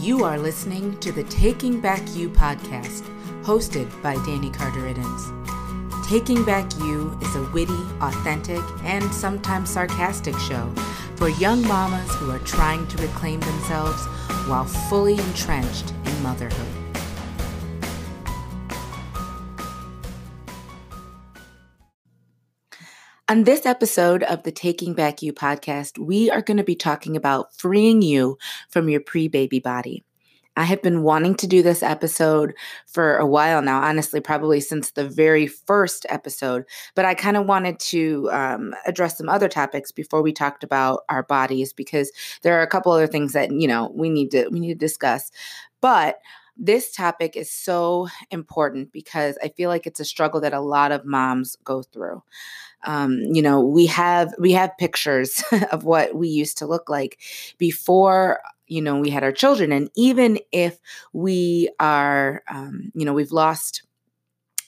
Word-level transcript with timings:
You 0.00 0.22
are 0.22 0.38
listening 0.38 0.96
to 1.00 1.10
the 1.10 1.24
Taking 1.24 1.80
Back 1.80 2.00
You 2.14 2.30
podcast, 2.30 3.02
hosted 3.42 3.90
by 4.00 4.14
Danny 4.24 4.48
Carter 4.48 4.82
Iddens. 4.82 6.08
Taking 6.08 6.44
Back 6.44 6.72
You 6.78 7.18
is 7.20 7.34
a 7.34 7.42
witty, 7.50 7.82
authentic, 8.00 8.62
and 8.84 9.12
sometimes 9.12 9.70
sarcastic 9.70 10.38
show 10.38 10.72
for 11.16 11.30
young 11.30 11.62
mamas 11.62 12.14
who 12.14 12.30
are 12.30 12.38
trying 12.38 12.86
to 12.86 13.02
reclaim 13.02 13.40
themselves 13.40 14.06
while 14.46 14.66
fully 14.66 15.14
entrenched 15.14 15.92
in 16.04 16.22
motherhood. 16.22 16.77
On 23.30 23.44
this 23.44 23.66
episode 23.66 24.22
of 24.22 24.44
the 24.44 24.50
Taking 24.50 24.94
Back 24.94 25.20
You 25.20 25.34
podcast, 25.34 25.98
we 25.98 26.30
are 26.30 26.40
going 26.40 26.56
to 26.56 26.64
be 26.64 26.74
talking 26.74 27.14
about 27.14 27.54
freeing 27.54 28.00
you 28.00 28.38
from 28.70 28.88
your 28.88 29.02
pre 29.02 29.28
baby 29.28 29.60
body. 29.60 30.02
I 30.56 30.64
have 30.64 30.80
been 30.80 31.02
wanting 31.02 31.34
to 31.34 31.46
do 31.46 31.62
this 31.62 31.82
episode 31.82 32.54
for 32.86 33.18
a 33.18 33.26
while 33.26 33.60
now, 33.60 33.82
honestly, 33.82 34.20
probably 34.20 34.60
since 34.60 34.92
the 34.92 35.06
very 35.06 35.46
first 35.46 36.06
episode. 36.08 36.64
But 36.94 37.04
I 37.04 37.12
kind 37.12 37.36
of 37.36 37.44
wanted 37.44 37.78
to 37.80 38.30
um, 38.32 38.74
address 38.86 39.18
some 39.18 39.28
other 39.28 39.48
topics 39.48 39.92
before 39.92 40.22
we 40.22 40.32
talked 40.32 40.64
about 40.64 41.02
our 41.10 41.22
bodies 41.22 41.74
because 41.74 42.10
there 42.40 42.58
are 42.58 42.62
a 42.62 42.66
couple 42.66 42.92
other 42.92 43.06
things 43.06 43.34
that 43.34 43.52
you 43.52 43.68
know 43.68 43.92
we 43.94 44.08
need 44.08 44.30
to 44.30 44.48
we 44.48 44.58
need 44.58 44.72
to 44.72 44.86
discuss. 44.86 45.30
But 45.82 46.16
this 46.56 46.92
topic 46.92 47.36
is 47.36 47.52
so 47.52 48.08
important 48.30 48.90
because 48.90 49.38
I 49.42 49.48
feel 49.48 49.68
like 49.68 49.86
it's 49.86 50.00
a 50.00 50.04
struggle 50.04 50.40
that 50.40 50.54
a 50.54 50.60
lot 50.60 50.92
of 50.92 51.04
moms 51.04 51.56
go 51.62 51.82
through. 51.82 52.22
Um, 52.84 53.20
you 53.32 53.42
know, 53.42 53.60
we 53.60 53.86
have 53.86 54.32
we 54.38 54.52
have 54.52 54.76
pictures 54.78 55.42
of 55.72 55.84
what 55.84 56.14
we 56.14 56.28
used 56.28 56.58
to 56.58 56.66
look 56.66 56.88
like 56.88 57.18
before 57.58 58.40
you 58.66 58.82
know 58.82 58.98
we 58.98 59.10
had 59.10 59.24
our 59.24 59.32
children. 59.32 59.72
And 59.72 59.90
even 59.96 60.38
if 60.52 60.78
we 61.12 61.70
are 61.80 62.42
um, 62.50 62.92
you 62.94 63.04
know 63.04 63.14
we've 63.14 63.32
lost 63.32 63.82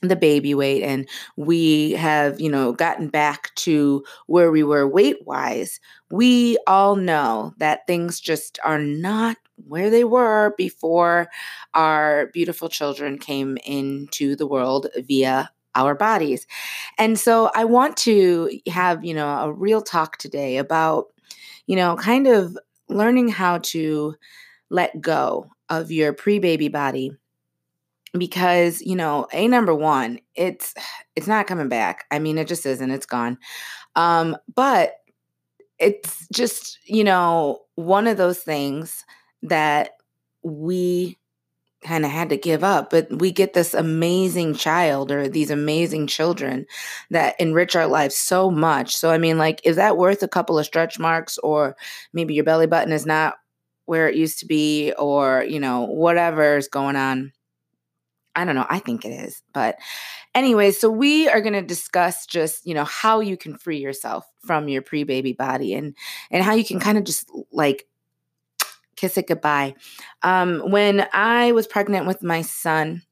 the 0.03 0.17
baby 0.17 0.55
weight 0.55 0.83
and 0.83 1.07
we 1.37 1.93
have 1.93 2.41
you 2.41 2.51
know 2.51 2.73
gotten 2.73 3.09
back 3.09 3.55
to 3.55 4.03
where 4.27 4.51
we 4.51 4.63
were 4.63 4.89
weight 4.89 5.19
wise 5.27 5.79
we 6.11 6.57
all 6.67 6.97
know 6.97 7.53
that 7.59 7.87
things 7.87 8.19
just 8.19 8.59
are 8.65 8.79
not 8.79 9.37
where 9.67 9.91
they 9.91 10.05
were 10.05 10.55
before 10.57 11.29
our 11.75 12.29
beautiful 12.33 12.71
children 12.71 13.19
came 13.19 13.59
into 13.65 14.35
the 14.37 14.47
world 14.47 14.87
via 15.05 15.51
our 15.75 15.95
bodies. 15.95 16.47
And 16.99 17.19
so 17.19 17.51
i 17.55 17.65
want 17.65 17.97
to 17.99 18.51
have 18.69 19.05
you 19.05 19.15
know 19.15 19.29
a 19.29 19.53
real 19.53 19.83
talk 19.83 20.17
today 20.19 20.57
about 20.59 21.07
you 21.67 21.77
know 21.77 21.97
kind 21.97 22.27
of 22.27 22.57
learning 22.89 23.29
how 23.29 23.59
to 23.59 24.15
let 24.71 25.01
go 25.01 25.51
of 25.69 25.91
your 25.91 26.13
pre-baby 26.13 26.69
body 26.69 27.13
because 28.19 28.83
you 28.83 28.97
know 28.97 29.27
a 29.33 29.47
number 29.49 29.75
one 29.75 30.19
it's 30.35 30.75
it's 31.17 31.27
not 31.29 31.47
coming 31.47 31.69
back. 31.69 32.05
I 32.11 32.19
mean 32.19 32.39
it 32.39 32.49
just 32.49 32.67
isn't. 32.67 32.91
It's 32.91 33.07
gone. 33.07 33.39
Um 33.97 34.37
but 34.55 34.95
it's 35.79 36.27
just 36.33 36.79
you 36.87 37.05
know 37.05 37.61
one 37.77 38.07
of 38.07 38.17
those 38.17 38.41
things 38.41 39.05
that 39.43 39.93
we 40.43 41.19
kind 41.83 42.05
of 42.05 42.11
had 42.11 42.29
to 42.29 42.37
give 42.37 42.63
up 42.63 42.91
but 42.91 43.09
we 43.21 43.33
get 43.33 43.55
this 43.55 43.73
amazing 43.73 44.55
child 44.55 45.11
or 45.11 45.29
these 45.29 45.51
amazing 45.51 46.07
children 46.07 46.67
that 47.11 47.35
enrich 47.41 47.75
our 47.75 47.87
lives 47.87 48.17
so 48.17 48.51
much. 48.51 48.95
So 48.97 49.11
i 49.11 49.19
mean 49.19 49.39
like 49.39 49.61
is 49.65 49.77
that 49.77 49.97
worth 49.97 50.23
a 50.23 50.29
couple 50.29 50.59
of 50.59 50.67
stretch 50.67 50.99
marks 50.99 51.39
or 51.39 51.77
maybe 52.13 52.35
your 52.35 52.45
belly 52.45 52.67
button 52.67 52.93
is 52.93 53.07
not 53.07 53.37
where 53.87 54.09
it 54.09 54.15
used 54.15 54.39
to 54.41 54.47
be 54.47 54.93
or 54.99 55.45
you 55.49 55.59
know 55.59 55.83
whatever 55.83 56.57
is 56.57 56.69
going 56.69 56.97
on? 56.97 57.33
I 58.37 58.45
don't 58.45 58.55
know. 58.55 58.67
I 58.71 58.79
think 58.79 59.05
it 59.05 59.11
is. 59.11 59.43
But 59.53 59.77
anyway 60.35 60.71
so 60.71 60.89
we 60.89 61.29
are 61.29 61.41
going 61.41 61.55
to 61.55 61.63
discuss 61.63 62.27
just 62.27 62.65
you 62.65 62.75
know 62.75 62.85
how 62.85 63.21
you 63.21 63.37
can 63.37 63.57
free 63.57 63.79
yourself 63.79 64.25
from 64.45 64.69
your 64.69 64.83
pre-baby 64.83 65.33
body 65.33 65.75
and 65.75 65.95
and 66.31 66.45
how 66.45 66.53
you 66.55 66.65
can 66.65 66.79
kind 66.79 66.97
of 66.97 67.05
just 67.05 67.29
like 67.53 67.87
kiss 69.01 69.17
it 69.17 69.27
goodbye. 69.27 69.75
Um, 70.23 70.71
when 70.71 71.07
I 71.13 71.53
was 71.53 71.67
pregnant 71.67 72.07
with 72.07 72.23
my 72.23 72.43
son, 72.43 73.03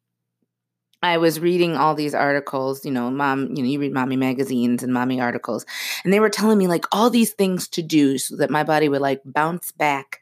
I 1.01 1.19
was 1.19 1.39
reading 1.39 1.77
all 1.77 1.95
these 1.95 2.15
articles, 2.15 2.85
you 2.85 2.91
know, 2.91 3.11
mom, 3.11 3.55
you 3.55 3.63
know, 3.63 3.69
you 3.69 3.79
read 3.79 3.95
mommy 3.95 4.17
magazines 4.17 4.83
and 4.83 4.93
mommy 4.93 5.21
articles, 5.21 5.65
and 6.05 6.13
they 6.13 6.21
were 6.21 6.29
telling 6.29 6.59
me 6.59 6.67
like 6.67 6.85
all 6.91 7.09
these 7.09 7.33
things 7.33 7.69
to 7.69 7.83
do 7.83 8.19
so 8.19 8.37
that 8.37 8.51
my 8.51 8.65
body 8.65 8.89
would 8.89 9.01
like 9.01 9.23
bounce 9.25 9.71
back 9.73 10.21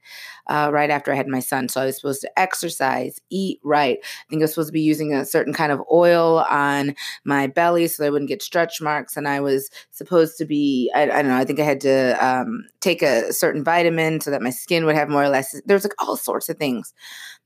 uh, 0.48 0.70
right 0.72 0.90
after 0.90 1.12
I 1.12 1.16
had 1.16 1.28
my 1.28 1.40
son. 1.40 1.68
So 1.68 1.80
I 1.80 1.86
was 1.86 1.96
supposed 1.96 2.20
to 2.22 2.38
exercise, 2.38 3.20
eat 3.30 3.60
right. 3.64 3.98
I 4.02 4.24
think 4.30 4.40
I 4.40 4.44
was 4.44 4.52
supposed 4.52 4.68
to 4.68 4.72
be 4.72 4.80
using 4.80 5.14
a 5.14 5.24
certain 5.24 5.52
kind 5.52 5.72
of 5.72 5.82
oil 5.90 6.44
on 6.48 6.94
my 7.24 7.46
belly 7.46 7.86
so 7.88 8.04
I 8.04 8.10
wouldn't 8.10 8.28
get 8.28 8.42
stretch 8.42 8.80
marks. 8.80 9.16
And 9.16 9.28
I 9.28 9.40
was 9.40 9.70
supposed 9.90 10.38
to 10.38 10.44
be, 10.44 10.90
I, 10.94 11.02
I 11.02 11.22
don't 11.22 11.28
know, 11.28 11.36
I 11.36 11.44
think 11.44 11.60
I 11.60 11.64
had 11.64 11.80
to 11.82 12.24
um, 12.24 12.66
take 12.80 13.02
a 13.02 13.32
certain 13.32 13.64
vitamin 13.64 14.20
so 14.20 14.30
that 14.30 14.42
my 14.42 14.50
skin 14.50 14.84
would 14.84 14.94
have 14.94 15.08
more 15.08 15.24
or 15.24 15.28
less, 15.28 15.60
there's 15.66 15.84
like 15.84 15.94
all 15.98 16.16
sorts 16.16 16.48
of 16.48 16.56
things 16.56 16.94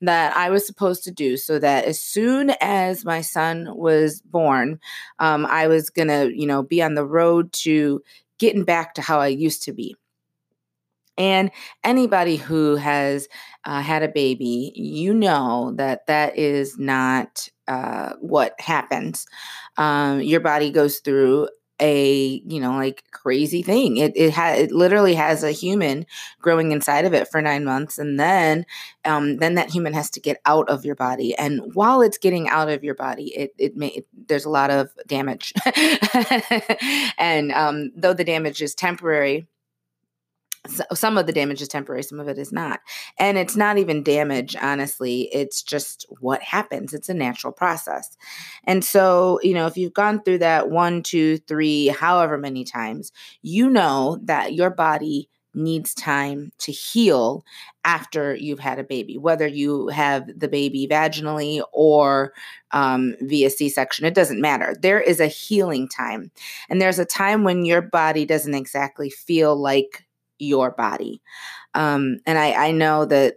that 0.00 0.36
I 0.36 0.50
was 0.50 0.66
supposed 0.66 1.04
to 1.04 1.10
do 1.10 1.36
so 1.36 1.58
that 1.58 1.84
as 1.84 2.00
soon 2.00 2.50
as 2.60 3.04
my 3.04 3.20
son 3.20 3.68
was 3.76 4.22
born, 4.22 4.80
um, 5.18 5.46
I 5.46 5.68
was 5.68 5.90
going 5.90 6.08
to, 6.08 6.30
you 6.34 6.46
know, 6.46 6.62
be 6.62 6.82
on 6.82 6.94
the 6.94 7.04
road 7.04 7.52
to 7.52 8.02
getting 8.38 8.64
back 8.64 8.94
to 8.94 9.02
how 9.02 9.20
I 9.20 9.28
used 9.28 9.62
to 9.64 9.72
be. 9.72 9.94
And 11.20 11.50
anybody 11.84 12.36
who 12.36 12.76
has 12.76 13.28
uh, 13.66 13.82
had 13.82 14.02
a 14.02 14.08
baby, 14.08 14.72
you 14.74 15.12
know 15.12 15.74
that 15.76 16.06
that 16.06 16.38
is 16.38 16.78
not 16.78 17.46
uh, 17.68 18.14
what 18.20 18.58
happens. 18.58 19.26
Um, 19.76 20.22
your 20.22 20.40
body 20.40 20.70
goes 20.70 21.00
through 21.00 21.50
a 21.78 22.42
you 22.46 22.58
know 22.60 22.72
like 22.72 23.04
crazy 23.10 23.62
thing. 23.62 23.98
It 23.98 24.12
it, 24.16 24.32
ha- 24.32 24.54
it 24.56 24.72
literally 24.72 25.14
has 25.14 25.42
a 25.44 25.50
human 25.50 26.06
growing 26.40 26.72
inside 26.72 27.04
of 27.04 27.12
it 27.12 27.28
for 27.28 27.42
nine 27.42 27.64
months 27.64 27.98
and 27.98 28.18
then 28.18 28.64
um, 29.04 29.36
then 29.38 29.54
that 29.56 29.70
human 29.70 29.92
has 29.94 30.10
to 30.10 30.20
get 30.20 30.40
out 30.46 30.68
of 30.70 30.84
your 30.86 30.94
body. 30.94 31.34
And 31.36 31.74
while 31.74 32.00
it's 32.02 32.18
getting 32.18 32.48
out 32.48 32.68
of 32.70 32.82
your 32.82 32.94
body 32.94 33.34
it 33.36 33.54
it 33.58 33.76
may 33.76 33.88
it, 33.88 34.06
there's 34.26 34.44
a 34.46 34.50
lot 34.50 34.70
of 34.70 34.90
damage. 35.06 35.52
And 37.18 37.52
um, 37.52 37.92
though 37.94 38.14
the 38.14 38.24
damage 38.24 38.62
is 38.62 38.74
temporary 38.74 39.46
some 40.66 41.16
of 41.16 41.26
the 41.26 41.32
damage 41.32 41.62
is 41.62 41.68
temporary 41.68 42.02
some 42.02 42.20
of 42.20 42.28
it 42.28 42.38
is 42.38 42.52
not 42.52 42.80
and 43.18 43.38
it's 43.38 43.56
not 43.56 43.78
even 43.78 44.02
damage 44.02 44.54
honestly 44.60 45.22
it's 45.32 45.62
just 45.62 46.04
what 46.20 46.42
happens 46.42 46.92
it's 46.92 47.08
a 47.08 47.14
natural 47.14 47.52
process 47.52 48.16
and 48.64 48.84
so 48.84 49.40
you 49.42 49.54
know 49.54 49.66
if 49.66 49.76
you've 49.76 49.94
gone 49.94 50.22
through 50.22 50.38
that 50.38 50.70
one 50.70 51.02
two 51.02 51.38
three 51.38 51.88
however 51.88 52.36
many 52.36 52.62
times 52.62 53.10
you 53.42 53.70
know 53.70 54.18
that 54.22 54.52
your 54.52 54.70
body 54.70 55.28
needs 55.54 55.94
time 55.94 56.52
to 56.58 56.70
heal 56.72 57.44
after 57.84 58.34
you've 58.34 58.60
had 58.60 58.78
a 58.78 58.84
baby, 58.84 59.18
whether 59.18 59.46
you 59.46 59.88
have 59.88 60.26
the 60.38 60.48
baby 60.48 60.86
vaginally 60.88 61.62
or 61.72 62.32
um, 62.72 63.16
via 63.22 63.50
C 63.50 63.68
section, 63.68 64.04
it 64.04 64.14
doesn't 64.14 64.40
matter. 64.40 64.76
There 64.80 65.00
is 65.00 65.18
a 65.18 65.26
healing 65.26 65.88
time. 65.88 66.30
And 66.68 66.80
there's 66.80 66.98
a 66.98 67.04
time 67.04 67.42
when 67.42 67.64
your 67.64 67.82
body 67.82 68.24
doesn't 68.24 68.54
exactly 68.54 69.10
feel 69.10 69.56
like 69.56 70.06
your 70.40 70.70
body. 70.70 71.22
Um, 71.74 72.18
and 72.26 72.38
I, 72.38 72.68
I 72.68 72.70
know 72.72 73.04
that 73.06 73.36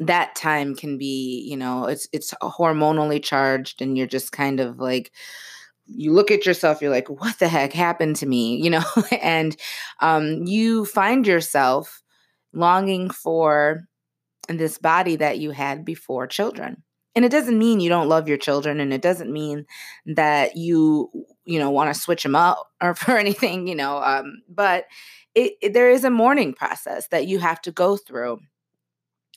that 0.00 0.34
time 0.36 0.74
can 0.74 0.98
be, 0.98 1.44
you 1.48 1.56
know, 1.56 1.86
it's 1.86 2.08
it's 2.12 2.32
hormonally 2.42 3.22
charged, 3.22 3.82
and 3.82 3.98
you're 3.98 4.06
just 4.06 4.32
kind 4.32 4.60
of 4.60 4.78
like, 4.78 5.12
you 5.86 6.12
look 6.12 6.30
at 6.30 6.46
yourself, 6.46 6.80
you're 6.80 6.90
like, 6.90 7.08
what 7.08 7.38
the 7.38 7.48
heck 7.48 7.72
happened 7.72 8.16
to 8.16 8.26
me, 8.26 8.56
you 8.62 8.70
know, 8.70 8.84
and 9.20 9.56
um, 10.00 10.44
you 10.44 10.84
find 10.84 11.26
yourself 11.26 12.02
longing 12.52 13.10
for 13.10 13.88
this 14.48 14.78
body 14.78 15.16
that 15.16 15.38
you 15.38 15.50
had 15.50 15.84
before 15.84 16.26
children. 16.26 16.82
And 17.14 17.24
it 17.24 17.30
doesn't 17.30 17.58
mean 17.58 17.80
you 17.80 17.88
don't 17.88 18.08
love 18.08 18.28
your 18.28 18.38
children 18.38 18.80
and 18.80 18.92
it 18.92 19.02
doesn't 19.02 19.32
mean 19.32 19.66
that 20.06 20.56
you 20.56 21.10
you 21.48 21.58
know 21.58 21.70
want 21.70 21.92
to 21.92 22.00
switch 22.00 22.22
them 22.22 22.36
up 22.36 22.70
or 22.80 22.94
for 22.94 23.16
anything 23.16 23.66
you 23.66 23.74
know 23.74 24.02
um, 24.02 24.42
but 24.48 24.84
it, 25.34 25.54
it, 25.62 25.72
there 25.72 25.90
is 25.90 26.04
a 26.04 26.10
mourning 26.10 26.52
process 26.52 27.08
that 27.08 27.26
you 27.26 27.38
have 27.38 27.60
to 27.62 27.70
go 27.70 27.96
through 27.96 28.38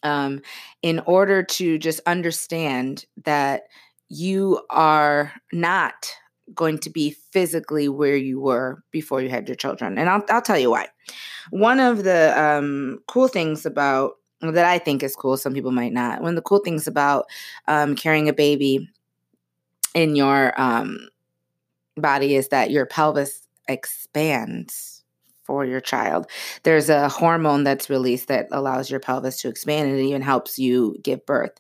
um, 0.04 0.42
in 0.82 1.00
order 1.02 1.44
to 1.44 1.78
just 1.78 2.02
understand 2.06 3.06
that 3.24 3.64
you 4.10 4.62
are 4.70 5.32
not 5.54 5.94
going 6.54 6.78
to 6.80 6.90
be 6.90 7.12
physically 7.32 7.88
where 7.88 8.16
you 8.16 8.40
were 8.40 8.84
before 8.92 9.22
you 9.22 9.30
had 9.30 9.48
your 9.48 9.56
children. 9.56 9.98
And 9.98 10.10
I'll, 10.10 10.24
I'll 10.30 10.42
tell 10.42 10.58
you 10.58 10.72
why. 10.72 10.88
One 11.52 11.80
of 11.80 12.04
the 12.04 12.40
um, 12.42 13.00
cool 13.08 13.28
things 13.28 13.66
about 13.66 14.14
that 14.42 14.66
I 14.66 14.80
think 14.80 15.04
is 15.04 15.16
cool, 15.16 15.38
some 15.38 15.54
people 15.54 15.72
might 15.72 15.94
not. 15.94 16.22
One 16.22 16.32
of 16.32 16.36
the 16.36 16.42
cool 16.42 16.60
things 16.60 16.88
about 16.88 17.26
um, 17.68 17.96
carrying 17.96 18.28
a 18.28 18.34
baby 18.34 18.90
in 19.94 20.16
your 20.16 20.60
um, 20.60 21.08
body 21.98 22.36
is 22.36 22.50
that 22.50 22.72
your 22.72 22.86
pelvis 22.86 23.48
expands 23.68 25.04
for 25.44 25.66
your 25.66 25.82
child. 25.82 26.28
There's 26.64 26.90
a 26.90 27.10
hormone 27.10 27.64
that's 27.64 27.90
released 27.90 28.28
that 28.28 28.48
allows 28.52 28.90
your 28.90 29.00
pelvis 29.00 29.42
to 29.42 29.50
expand 29.50 29.90
and 29.90 30.00
it 30.00 30.04
even 30.04 30.22
helps 30.22 30.60
you 30.60 30.96
give 31.04 31.26
birth. 31.26 31.52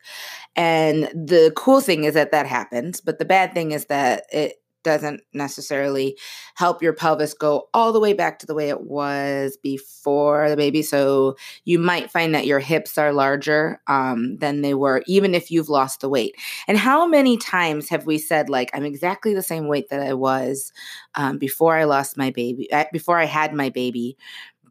And 0.55 1.03
the 1.13 1.51
cool 1.55 1.81
thing 1.81 2.03
is 2.03 2.13
that 2.13 2.31
that 2.31 2.45
happens, 2.45 3.01
but 3.01 3.19
the 3.19 3.25
bad 3.25 3.53
thing 3.53 3.71
is 3.71 3.85
that 3.85 4.25
it 4.31 4.60
doesn't 4.83 5.21
necessarily 5.33 6.17
help 6.55 6.81
your 6.81 6.93
pelvis 6.93 7.33
go 7.33 7.69
all 7.73 7.91
the 7.91 7.99
way 7.99 8.13
back 8.13 8.39
to 8.39 8.45
the 8.45 8.55
way 8.55 8.69
it 8.69 8.81
was 8.81 9.57
before 9.61 10.49
the 10.49 10.57
baby. 10.57 10.81
So 10.81 11.35
you 11.65 11.79
might 11.79 12.11
find 12.11 12.33
that 12.35 12.45
your 12.45 12.59
hips 12.59 12.97
are 12.97 13.13
larger 13.13 13.81
um, 13.87 14.37
than 14.37 14.61
they 14.61 14.73
were, 14.73 15.03
even 15.07 15.35
if 15.35 15.51
you've 15.51 15.69
lost 15.69 16.01
the 16.01 16.09
weight. 16.09 16.35
And 16.67 16.77
how 16.77 17.07
many 17.07 17.37
times 17.37 17.89
have 17.89 18.05
we 18.05 18.17
said, 18.17 18.49
like, 18.49 18.71
I'm 18.73 18.85
exactly 18.85 19.33
the 19.33 19.41
same 19.41 19.67
weight 19.67 19.89
that 19.89 20.01
I 20.01 20.13
was 20.13 20.71
um, 21.15 21.37
before 21.37 21.75
I 21.75 21.85
lost 21.85 22.17
my 22.17 22.31
baby, 22.31 22.71
uh, 22.71 22.85
before 22.91 23.17
I 23.17 23.25
had 23.25 23.53
my 23.53 23.69
baby, 23.69 24.17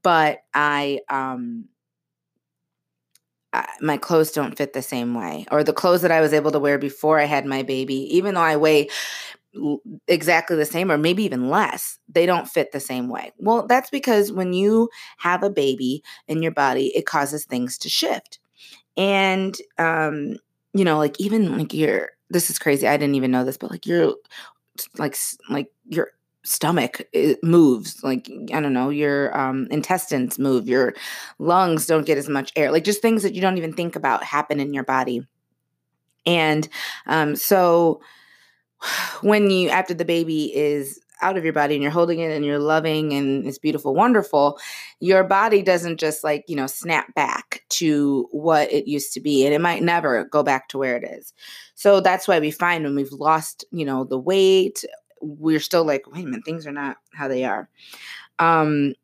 but 0.03 0.39
I, 0.55 1.01
um, 1.09 1.67
my 3.81 3.97
clothes 3.97 4.31
don't 4.31 4.57
fit 4.57 4.73
the 4.73 4.83
same 4.83 5.15
way 5.15 5.45
or 5.51 5.65
the 5.65 5.73
clothes 5.73 6.03
that 6.03 6.13
I 6.13 6.21
was 6.21 6.33
able 6.33 6.53
to 6.53 6.59
wear 6.59 6.79
before 6.79 7.19
I 7.19 7.25
had 7.25 7.47
my 7.47 7.63
baby 7.63 8.17
even 8.17 8.35
though 8.35 8.41
I 8.41 8.57
weigh 8.57 8.89
exactly 10.07 10.57
the 10.57 10.65
same 10.65 10.93
or 10.93 10.99
maybe 10.99 11.25
even 11.25 11.49
less 11.49 11.99
they 12.09 12.25
don't 12.27 12.49
fit 12.49 12.73
the 12.73 12.81
same 12.81 13.09
way. 13.09 13.33
Well 13.39 13.67
that's 13.67 13.91
because 13.91 14.33
when 14.33 14.53
you 14.53 14.89
have 15.19 15.43
a 15.43 15.51
baby 15.51 16.03
in 16.29 16.43
your 16.43 16.53
body 16.53 16.93
it 16.97 17.07
causes 17.07 17.45
things 17.45 17.79
to 17.79 17.89
shift. 17.89 18.39
And 18.97 19.57
um 19.79 20.37
you 20.75 20.85
know 20.85 20.99
like 20.99 21.21
even 21.21 21.57
like 21.59 21.75
your 21.75 22.11
this 22.31 22.49
is 22.51 22.59
crazy 22.59 22.87
i 22.87 22.97
didn't 22.97 23.17
even 23.17 23.33
know 23.33 23.45
this 23.45 23.57
but 23.57 23.71
like 23.73 23.87
your 23.87 24.15
like 24.99 25.17
like 25.49 25.69
your 25.89 26.09
stomach 26.45 27.03
moves 27.43 28.03
like 28.03 28.31
i 28.55 28.61
don't 28.61 28.73
know 28.73 28.89
your 28.89 29.37
um, 29.39 29.67
intestines 29.71 30.39
move 30.39 30.69
your 30.69 30.95
lungs 31.39 31.87
don't 31.87 32.07
get 32.07 32.17
as 32.17 32.29
much 32.29 32.53
air 32.57 32.73
like 32.73 32.85
just 32.85 33.03
things 33.03 33.23
that 33.23 33.35
you 33.35 33.41
don't 33.43 33.59
even 33.59 33.73
think 33.73 33.95
about 33.97 34.25
happen 34.25 34.59
in 34.61 34.73
your 34.73 34.85
body. 34.85 35.27
And 36.27 36.69
um, 37.07 37.37
so 37.37 38.01
when 39.23 39.51
you 39.51 39.69
after 39.69 39.95
the 39.95 40.05
baby 40.05 40.55
is 40.55 41.01
out 41.23 41.37
of 41.37 41.45
your 41.45 41.53
body 41.53 41.75
and 41.75 41.83
you're 41.83 41.93
holding 41.93 42.19
it 42.21 42.31
and 42.31 42.45
you're 42.45 42.59
loving 42.59 43.13
and 43.13 43.47
it's 43.47 43.59
beautiful 43.59 43.95
wonderful 43.95 44.59
your 45.01 45.23
body 45.25 45.63
doesn't 45.63 45.99
just 45.99 46.25
like 46.25 46.45
you 46.49 46.57
know 46.57 46.67
snap 46.67 47.13
back 47.15 47.63
to 47.69 48.27
what 48.31 48.71
it 48.73 48.87
used 48.87 49.13
to 49.13 49.21
be 49.21 49.45
and 49.45 49.55
it 49.55 49.61
might 49.61 49.83
never 49.83 50.25
go 50.25 50.43
back 50.43 50.69
to 50.69 50.79
where 50.79 50.97
it 50.97 51.05
is. 51.05 51.33
So 51.75 52.01
that's 52.01 52.27
why 52.29 52.41
we 52.41 52.51
find 52.51 52.85
when 52.85 52.95
we've 52.97 53.13
lost 53.13 53.65
you 53.71 53.85
know 53.85 54.05
the 54.05 54.19
weight 54.19 54.85
we're 55.21 55.61
still 55.61 55.85
like 55.85 56.11
wait 56.11 56.25
a 56.25 56.27
minute 56.27 56.45
things 56.45 56.67
are 56.67 56.73
not 56.73 56.97
how 57.13 57.29
they 57.29 57.45
are. 57.45 57.69
Um 58.39 58.95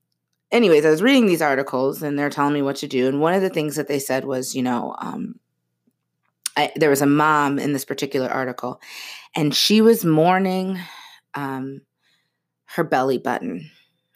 anyways 0.53 0.87
i 0.87 0.91
was 0.91 1.03
reading 1.03 1.27
these 1.27 1.43
articles 1.43 2.03
and 2.03 2.17
they're 2.17 2.31
telling 2.31 2.55
me 2.55 2.63
what 2.63 2.77
to 2.77 2.87
do 2.87 3.09
and 3.09 3.21
one 3.21 3.35
of 3.35 3.43
the 3.43 3.51
things 3.51 3.75
that 3.75 3.89
they 3.89 3.99
said 3.99 4.25
was 4.25 4.55
you 4.55 4.63
know 4.63 4.95
um 5.01 5.35
I, 6.57 6.73
there 6.77 6.91
was 6.91 7.03
a 7.03 7.07
mom 7.07 7.59
in 7.59 7.73
this 7.73 7.85
particular 7.85 8.29
article, 8.29 8.81
and 9.35 9.55
she 9.55 9.81
was 9.81 10.05
mourning 10.05 10.79
um, 11.35 11.83
her 12.67 12.85
belly 12.85 13.19
button. 13.19 13.71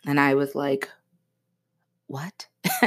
And 0.06 0.18
I 0.18 0.34
was 0.34 0.54
like, 0.54 0.88
what? 2.06 2.48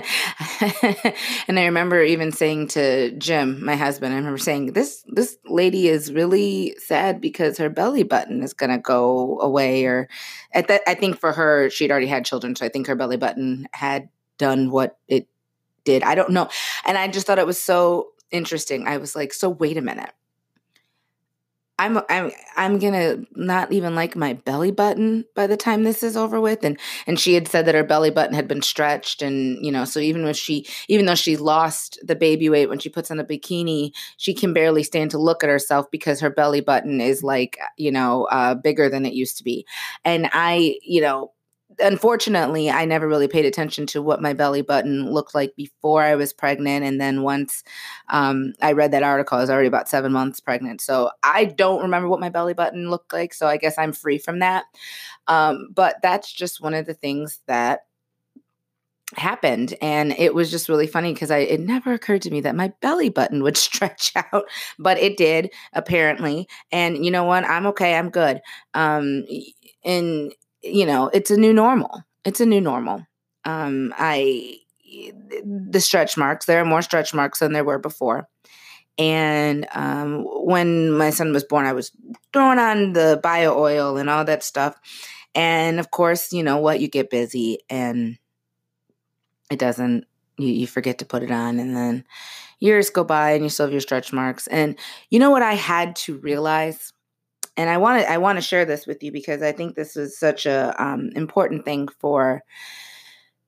and 1.47 1.57
I 1.57 1.65
remember 1.65 2.01
even 2.01 2.31
saying 2.31 2.67
to 2.69 3.11
Jim, 3.17 3.63
my 3.63 3.75
husband, 3.75 4.13
I 4.13 4.17
remember 4.17 4.37
saying, 4.37 4.73
This 4.73 5.03
this 5.07 5.37
lady 5.45 5.87
is 5.87 6.11
really 6.11 6.75
sad 6.77 7.21
because 7.21 7.57
her 7.57 7.69
belly 7.69 8.03
button 8.03 8.43
is 8.43 8.53
gonna 8.53 8.79
go 8.79 9.39
away. 9.39 9.85
Or 9.85 10.09
at 10.53 10.69
I 10.87 10.95
think 10.95 11.19
for 11.19 11.31
her, 11.31 11.69
she'd 11.69 11.89
already 11.89 12.07
had 12.07 12.25
children, 12.25 12.55
so 12.55 12.65
I 12.65 12.69
think 12.69 12.87
her 12.87 12.95
belly 12.95 13.17
button 13.17 13.67
had 13.71 14.09
done 14.37 14.71
what 14.71 14.97
it 15.07 15.27
did. 15.85 16.03
I 16.03 16.15
don't 16.15 16.31
know. 16.31 16.49
And 16.85 16.97
I 16.97 17.07
just 17.07 17.25
thought 17.25 17.39
it 17.39 17.47
was 17.47 17.61
so 17.61 18.12
interesting. 18.33 18.87
I 18.87 18.97
was 18.97 19.15
like, 19.15 19.31
so 19.31 19.49
wait 19.49 19.77
a 19.77 19.81
minute. 19.81 20.11
I'm 21.79 21.99
I'm 22.07 22.31
I'm 22.55 22.77
gonna 22.77 23.17
not 23.35 23.71
even 23.71 23.95
like 23.95 24.15
my 24.15 24.33
belly 24.33 24.69
button 24.69 25.25
by 25.35 25.47
the 25.47 25.57
time 25.57 25.83
this 25.83 26.03
is 26.03 26.15
over 26.15 26.39
with. 26.39 26.63
And 26.63 26.79
and 27.07 27.19
she 27.19 27.33
had 27.33 27.47
said 27.47 27.65
that 27.65 27.73
her 27.73 27.83
belly 27.83 28.11
button 28.11 28.35
had 28.35 28.47
been 28.47 28.61
stretched, 28.61 29.23
and 29.23 29.57
you 29.65 29.71
know, 29.71 29.83
so 29.83 29.99
even 29.99 30.23
when 30.23 30.35
she 30.35 30.67
even 30.87 31.07
though 31.07 31.15
she 31.15 31.35
lost 31.35 31.99
the 32.03 32.15
baby 32.15 32.47
weight 32.47 32.69
when 32.69 32.77
she 32.77 32.89
puts 32.89 33.09
on 33.09 33.19
a 33.19 33.25
bikini, 33.25 33.91
she 34.17 34.35
can 34.35 34.53
barely 34.53 34.83
stand 34.83 35.09
to 35.11 35.17
look 35.17 35.43
at 35.43 35.49
herself 35.49 35.89
because 35.89 36.19
her 36.19 36.29
belly 36.29 36.61
button 36.61 37.01
is 37.01 37.23
like 37.23 37.57
you 37.77 37.91
know 37.91 38.25
uh, 38.25 38.53
bigger 38.53 38.87
than 38.87 39.05
it 39.05 39.13
used 39.13 39.37
to 39.37 39.43
be. 39.43 39.65
And 40.05 40.29
I 40.31 40.77
you 40.83 41.01
know 41.01 41.31
unfortunately, 41.79 42.69
I 42.69 42.85
never 42.85 43.07
really 43.07 43.27
paid 43.27 43.45
attention 43.45 43.85
to 43.87 44.01
what 44.01 44.21
my 44.21 44.33
belly 44.33 44.61
button 44.61 45.11
looked 45.11 45.35
like 45.35 45.55
before 45.55 46.03
I 46.03 46.15
was 46.15 46.33
pregnant. 46.33 46.85
And 46.85 46.99
then 46.99 47.21
once 47.23 47.63
um, 48.09 48.53
I 48.61 48.73
read 48.73 48.91
that 48.91 49.03
article, 49.03 49.37
I 49.37 49.41
was 49.41 49.49
already 49.49 49.67
about 49.67 49.89
seven 49.89 50.11
months 50.11 50.39
pregnant. 50.39 50.81
So 50.81 51.11
I 51.23 51.45
don't 51.45 51.81
remember 51.81 52.07
what 52.07 52.19
my 52.19 52.29
belly 52.29 52.53
button 52.53 52.89
looked 52.89 53.13
like. 53.13 53.33
So 53.33 53.47
I 53.47 53.57
guess 53.57 53.77
I'm 53.77 53.93
free 53.93 54.17
from 54.17 54.39
that. 54.39 54.65
Um, 55.27 55.69
but 55.73 55.97
that's 56.01 56.31
just 56.31 56.61
one 56.61 56.73
of 56.73 56.85
the 56.85 56.93
things 56.93 57.39
that 57.47 57.81
happened 59.17 59.75
and 59.81 60.13
it 60.13 60.33
was 60.33 60.49
just 60.49 60.69
really 60.69 60.87
funny 60.87 61.13
because 61.13 61.31
i 61.31 61.39
it 61.39 61.59
never 61.59 61.93
occurred 61.93 62.21
to 62.21 62.31
me 62.31 62.41
that 62.41 62.55
my 62.55 62.71
belly 62.81 63.09
button 63.09 63.43
would 63.43 63.57
stretch 63.57 64.11
out 64.15 64.45
but 64.79 64.97
it 64.97 65.17
did 65.17 65.51
apparently 65.73 66.47
and 66.71 67.05
you 67.05 67.11
know 67.11 67.23
what 67.23 67.43
i'm 67.45 67.65
okay 67.65 67.95
i'm 67.95 68.09
good 68.09 68.41
um 68.73 69.23
and 69.83 70.33
you 70.63 70.85
know, 70.85 71.09
it's 71.13 71.31
a 71.31 71.37
new 71.37 71.53
normal. 71.53 72.03
It's 72.25 72.39
a 72.39 72.45
new 72.45 72.61
normal. 72.61 73.05
Um, 73.45 73.93
I 73.97 74.57
the 75.43 75.81
stretch 75.81 76.17
marks. 76.17 76.45
There 76.45 76.61
are 76.61 76.65
more 76.65 76.81
stretch 76.81 77.13
marks 77.13 77.39
than 77.39 77.53
there 77.53 77.63
were 77.63 77.79
before. 77.79 78.27
And 78.97 79.67
um, 79.73 80.23
when 80.23 80.91
my 80.91 81.09
son 81.09 81.33
was 81.33 81.43
born, 81.43 81.65
I 81.65 81.73
was 81.73 81.91
throwing 82.31 82.59
on 82.59 82.93
the 82.93 83.19
bio 83.23 83.57
oil 83.57 83.97
and 83.97 84.09
all 84.09 84.23
that 84.25 84.43
stuff. 84.43 84.79
And 85.33 85.79
of 85.79 85.89
course, 85.89 86.31
you 86.31 86.43
know 86.43 86.57
what? 86.57 86.79
You 86.79 86.87
get 86.87 87.09
busy 87.09 87.59
and 87.69 88.17
it 89.49 89.57
doesn't, 89.57 90.05
you, 90.37 90.49
you 90.49 90.67
forget 90.67 90.99
to 90.99 91.05
put 91.05 91.23
it 91.23 91.31
on. 91.31 91.59
And 91.59 91.75
then 91.75 92.05
years 92.59 92.91
go 92.91 93.03
by 93.03 93.31
and 93.31 93.43
you 93.43 93.49
still 93.49 93.65
have 93.65 93.73
your 93.73 93.81
stretch 93.81 94.13
marks. 94.13 94.45
And 94.47 94.77
you 95.09 95.17
know 95.17 95.31
what 95.31 95.41
I 95.41 95.53
had 95.53 95.95
to 95.97 96.17
realize? 96.19 96.92
And 97.55 97.69
I 97.69 97.77
want 97.77 98.01
to 98.01 98.11
I 98.11 98.17
want 98.17 98.37
to 98.37 98.41
share 98.41 98.65
this 98.65 98.87
with 98.87 99.03
you 99.03 99.11
because 99.11 99.41
I 99.41 99.51
think 99.51 99.75
this 99.75 99.95
is 99.95 100.17
such 100.17 100.45
a 100.45 100.73
um, 100.83 101.09
important 101.15 101.65
thing 101.65 101.87
for 101.99 102.43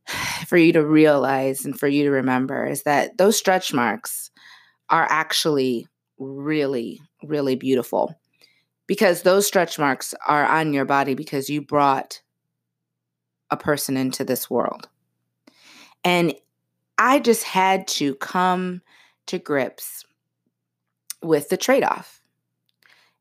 for 0.48 0.58
you 0.58 0.74
to 0.74 0.86
realize 0.86 1.66
and 1.66 1.78
for 1.78 1.88
you 1.88 2.04
to 2.04 2.12
remember 2.12 2.66
is 2.66 2.84
that 2.84 3.18
those 3.18 3.38
stretch 3.38 3.74
marks 3.74 4.32
are 4.90 5.08
actually 5.10 5.88
really 6.18 7.02
really 7.24 7.56
beautiful 7.56 8.16
because 8.88 9.22
those 9.22 9.48
stretch 9.48 9.80
marks 9.80 10.14
are 10.28 10.46
on 10.46 10.74
your 10.74 10.86
body 10.86 11.16
because 11.16 11.50
you 11.50 11.62
brought 11.62 12.22
a 13.50 13.58
person 13.58 13.98
into 13.98 14.24
this 14.24 14.50
world. 14.50 14.90
And 16.04 16.34
I 16.98 17.20
just 17.20 17.44
had 17.44 17.88
to 17.90 18.16
come 18.16 18.82
to 19.28 19.40
grips 19.40 20.06
with 21.22 21.50
the 21.50 21.58
trade 21.58 21.84
off 21.84 22.22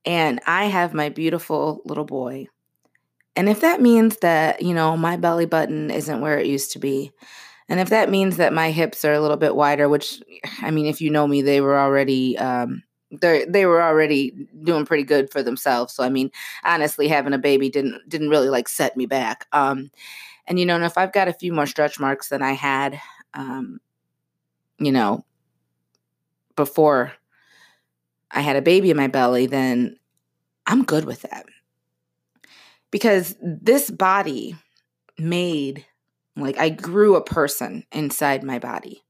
and 0.05 0.41
I 0.47 0.67
have 0.67 0.95
my 0.95 1.09
beautiful 1.09 1.83
little 1.85 2.05
boy. 2.05 2.49
And 3.37 3.49
if 3.49 3.61
that 3.61 3.81
means 3.81 4.19
that, 4.19 4.63
you 4.63 4.75
know, 4.75 4.97
my 4.97 5.17
belly 5.17 5.47
button 5.47 5.91
isn't 5.91 6.21
where 6.21 6.39
it 6.39 6.47
used 6.47 6.73
to 6.73 6.79
be, 6.79 7.11
and 7.69 7.81
if 7.81 7.89
that 7.89 8.11
means 8.11 8.37
that 8.37 8.53
my 8.53 8.71
hips 8.71 9.05
are 9.05 9.13
a 9.13 9.21
little 9.21 9.37
bit 9.37 9.57
wider, 9.57 9.89
which 9.89 10.23
I 10.61 10.71
mean, 10.71 10.87
if 10.87 11.01
you 11.01 11.11
know 11.11 11.27
me, 11.27 11.43
they 11.43 11.61
were 11.61 11.79
already 11.79 12.37
um, 12.39 12.83
they 13.21 13.67
were 13.67 13.83
already 13.83 14.33
doing 14.63 14.85
pretty 14.85 15.05
good 15.05 15.31
for 15.31 15.43
themselves. 15.43 15.95
So 15.95 16.05
I 16.05 16.09
mean, 16.09 16.31
honestly, 16.65 17.09
having 17.09 17.33
a 17.33 17.39
baby 17.39 17.71
didn't 17.71 18.09
didn't 18.09 18.29
really 18.29 18.49
like 18.49 18.69
set 18.69 18.97
me 18.97 19.07
back. 19.07 19.47
Um, 19.53 19.91
and 20.47 20.59
you 20.59 20.67
know, 20.67 20.77
and 20.77 20.85
if 20.85 20.99
I've 20.99 21.13
got 21.13 21.29
a 21.29 21.33
few 21.33 21.53
more 21.53 21.67
stretch 21.67 21.99
marks 21.99 22.29
than 22.29 22.43
I 22.43 22.53
had, 22.53 23.01
um, 23.33 23.81
you 24.79 24.93
know, 24.93 25.25
before 26.57 27.13
I 28.35 28.43
had 28.43 28.57
a 28.57 28.63
baby 28.63 28.91
in 28.91 28.97
my 28.97 29.09
belly, 29.09 29.47
then 29.47 29.99
I'm 30.67 30.85
good 30.85 31.05
with 31.05 31.23
that. 31.23 31.47
Because 32.91 33.37
this 33.41 33.91
body 33.91 34.57
made, 35.19 35.87
like, 36.37 36.59
I 36.59 36.71
grew 36.71 37.17
a 37.17 37.25
person 37.25 37.85
inside 37.93 38.45
my 38.45 38.59
body. 38.59 39.03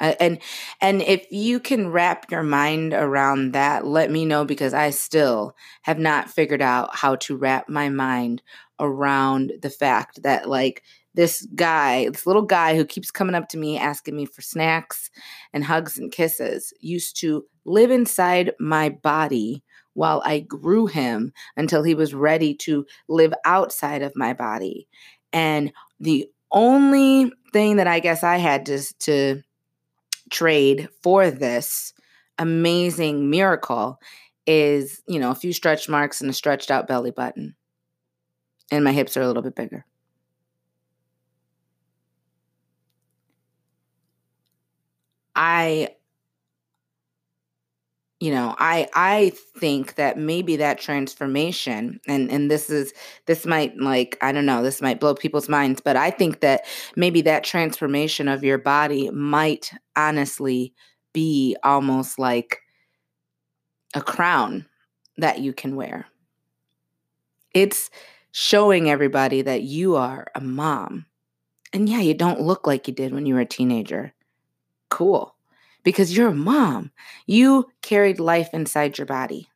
and 0.00 0.38
and 0.80 1.02
if 1.02 1.26
you 1.30 1.60
can 1.60 1.90
wrap 1.92 2.30
your 2.30 2.42
mind 2.42 2.94
around 2.94 3.52
that 3.52 3.86
let 3.86 4.10
me 4.10 4.24
know 4.24 4.44
because 4.44 4.74
i 4.74 4.90
still 4.90 5.54
have 5.82 5.98
not 5.98 6.30
figured 6.30 6.62
out 6.62 6.96
how 6.96 7.16
to 7.16 7.36
wrap 7.36 7.68
my 7.68 7.88
mind 7.88 8.42
around 8.80 9.52
the 9.62 9.70
fact 9.70 10.22
that 10.24 10.48
like 10.48 10.82
this 11.18 11.44
guy, 11.56 12.08
this 12.10 12.28
little 12.28 12.42
guy 12.42 12.76
who 12.76 12.84
keeps 12.84 13.10
coming 13.10 13.34
up 13.34 13.48
to 13.48 13.58
me 13.58 13.76
asking 13.76 14.14
me 14.14 14.24
for 14.24 14.40
snacks 14.40 15.10
and 15.52 15.64
hugs 15.64 15.98
and 15.98 16.12
kisses, 16.12 16.72
used 16.78 17.18
to 17.18 17.44
live 17.64 17.90
inside 17.90 18.52
my 18.60 18.88
body 18.88 19.64
while 19.94 20.22
I 20.24 20.38
grew 20.38 20.86
him 20.86 21.32
until 21.56 21.82
he 21.82 21.96
was 21.96 22.14
ready 22.14 22.54
to 22.58 22.86
live 23.08 23.34
outside 23.44 24.02
of 24.02 24.14
my 24.14 24.32
body. 24.32 24.86
And 25.32 25.72
the 25.98 26.30
only 26.52 27.32
thing 27.52 27.78
that 27.78 27.88
I 27.88 27.98
guess 27.98 28.22
I 28.22 28.36
had 28.36 28.66
to, 28.66 28.80
to 29.00 29.42
trade 30.30 30.88
for 31.02 31.32
this 31.32 31.94
amazing 32.38 33.28
miracle 33.28 33.98
is, 34.46 35.02
you 35.08 35.18
know, 35.18 35.32
a 35.32 35.34
few 35.34 35.52
stretch 35.52 35.88
marks 35.88 36.20
and 36.20 36.30
a 36.30 36.32
stretched 36.32 36.70
out 36.70 36.86
belly 36.86 37.10
button. 37.10 37.56
And 38.70 38.84
my 38.84 38.92
hips 38.92 39.16
are 39.16 39.22
a 39.22 39.26
little 39.26 39.42
bit 39.42 39.56
bigger. 39.56 39.84
I 45.38 45.90
you 48.20 48.32
know 48.32 48.56
i 48.58 48.88
i 48.94 49.30
think 49.58 49.94
that 49.94 50.18
maybe 50.18 50.56
that 50.56 50.80
transformation 50.80 52.00
and 52.08 52.28
and 52.32 52.50
this 52.50 52.68
is 52.68 52.92
this 53.26 53.46
might 53.46 53.78
like 53.78 54.18
i 54.20 54.32
don't 54.32 54.44
know 54.44 54.60
this 54.60 54.82
might 54.82 54.98
blow 54.98 55.14
people's 55.14 55.48
minds 55.48 55.80
but 55.80 55.94
i 55.94 56.10
think 56.10 56.40
that 56.40 56.62
maybe 56.96 57.22
that 57.22 57.44
transformation 57.44 58.26
of 58.26 58.42
your 58.42 58.58
body 58.58 59.08
might 59.10 59.70
honestly 59.94 60.74
be 61.12 61.56
almost 61.62 62.18
like 62.18 62.60
a 63.94 64.00
crown 64.00 64.66
that 65.16 65.40
you 65.40 65.52
can 65.52 65.76
wear. 65.76 66.06
It's 67.54 67.90
showing 68.32 68.90
everybody 68.90 69.42
that 69.42 69.62
you 69.62 69.96
are 69.96 70.26
a 70.34 70.40
mom. 70.40 71.06
And 71.72 71.88
yeah 71.88 72.00
you 72.00 72.14
don't 72.14 72.40
look 72.40 72.66
like 72.66 72.88
you 72.88 72.94
did 72.94 73.12
when 73.12 73.26
you 73.26 73.34
were 73.34 73.40
a 73.40 73.46
teenager 73.46 74.14
cool 74.88 75.34
because 75.82 76.16
you're 76.16 76.28
a 76.28 76.34
mom. 76.34 76.90
You 77.26 77.70
carried 77.82 78.20
life 78.20 78.50
inside 78.52 78.98
your 78.98 79.06
body. 79.06 79.48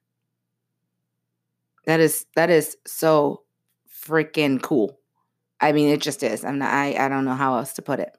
That 1.87 2.01
is 2.01 2.27
that 2.37 2.51
is 2.51 2.77
so 2.87 3.43
freaking 3.89 4.63
cool. 4.63 4.99
I 5.61 5.73
mean, 5.73 5.89
it 5.89 6.01
just 6.01 6.23
is. 6.23 6.45
I'm 6.45 6.59
not 6.59 6.73
I, 6.73 6.95
I 6.95 7.09
don't 7.09 7.25
know 7.25 7.35
how 7.35 7.57
else 7.57 7.73
to 7.75 7.83
put 7.83 8.01
it. 8.01 8.17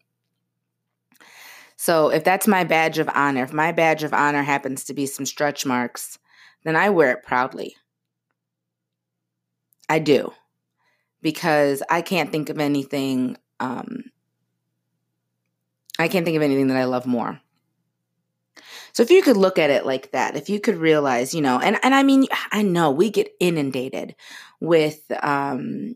So 1.76 2.10
if 2.10 2.24
that's 2.24 2.48
my 2.48 2.64
badge 2.64 3.00
of 3.00 3.10
honor, 3.14 3.44
if 3.44 3.52
my 3.54 3.72
badge 3.72 4.04
of 4.04 4.14
honor 4.14 4.44
happens 4.44 4.84
to 4.86 4.94
be 4.94 5.06
some 5.06 5.26
stretch 5.26 5.66
marks, 5.66 6.20
then 6.64 6.76
I 6.76 6.90
wear 6.90 7.12
it 7.12 7.24
proudly. 7.24 7.76
I 9.90 10.00
do. 10.00 10.34
Because 11.22 11.84
I 11.90 12.02
can't 12.02 12.32
think 12.32 12.50
of 12.50 12.60
anything 12.60 13.38
um 13.60 14.06
I 16.00 16.08
can't 16.08 16.26
think 16.26 16.38
of 16.38 16.44
anything 16.44 16.68
that 16.68 16.78
I 16.78 16.86
love 16.86 17.06
more. 17.06 17.40
So 18.94 19.02
if 19.04 19.10
you 19.10 19.22
could 19.24 19.38
look 19.38 19.58
at 19.58 19.70
it 19.70 19.86
like 19.86 20.12
that, 20.12 20.36
if 20.36 20.50
you 20.50 20.60
could 20.60 20.76
realize, 20.78 21.34
you 21.34 21.42
know, 21.42 21.60
and 21.60 21.80
and 21.84 21.96
I 21.96 22.04
mean, 22.04 22.28
I 22.52 22.62
know 22.62 22.92
we 22.92 23.10
get 23.10 23.34
inundated 23.40 24.16
with 24.60 25.02
um, 25.22 25.96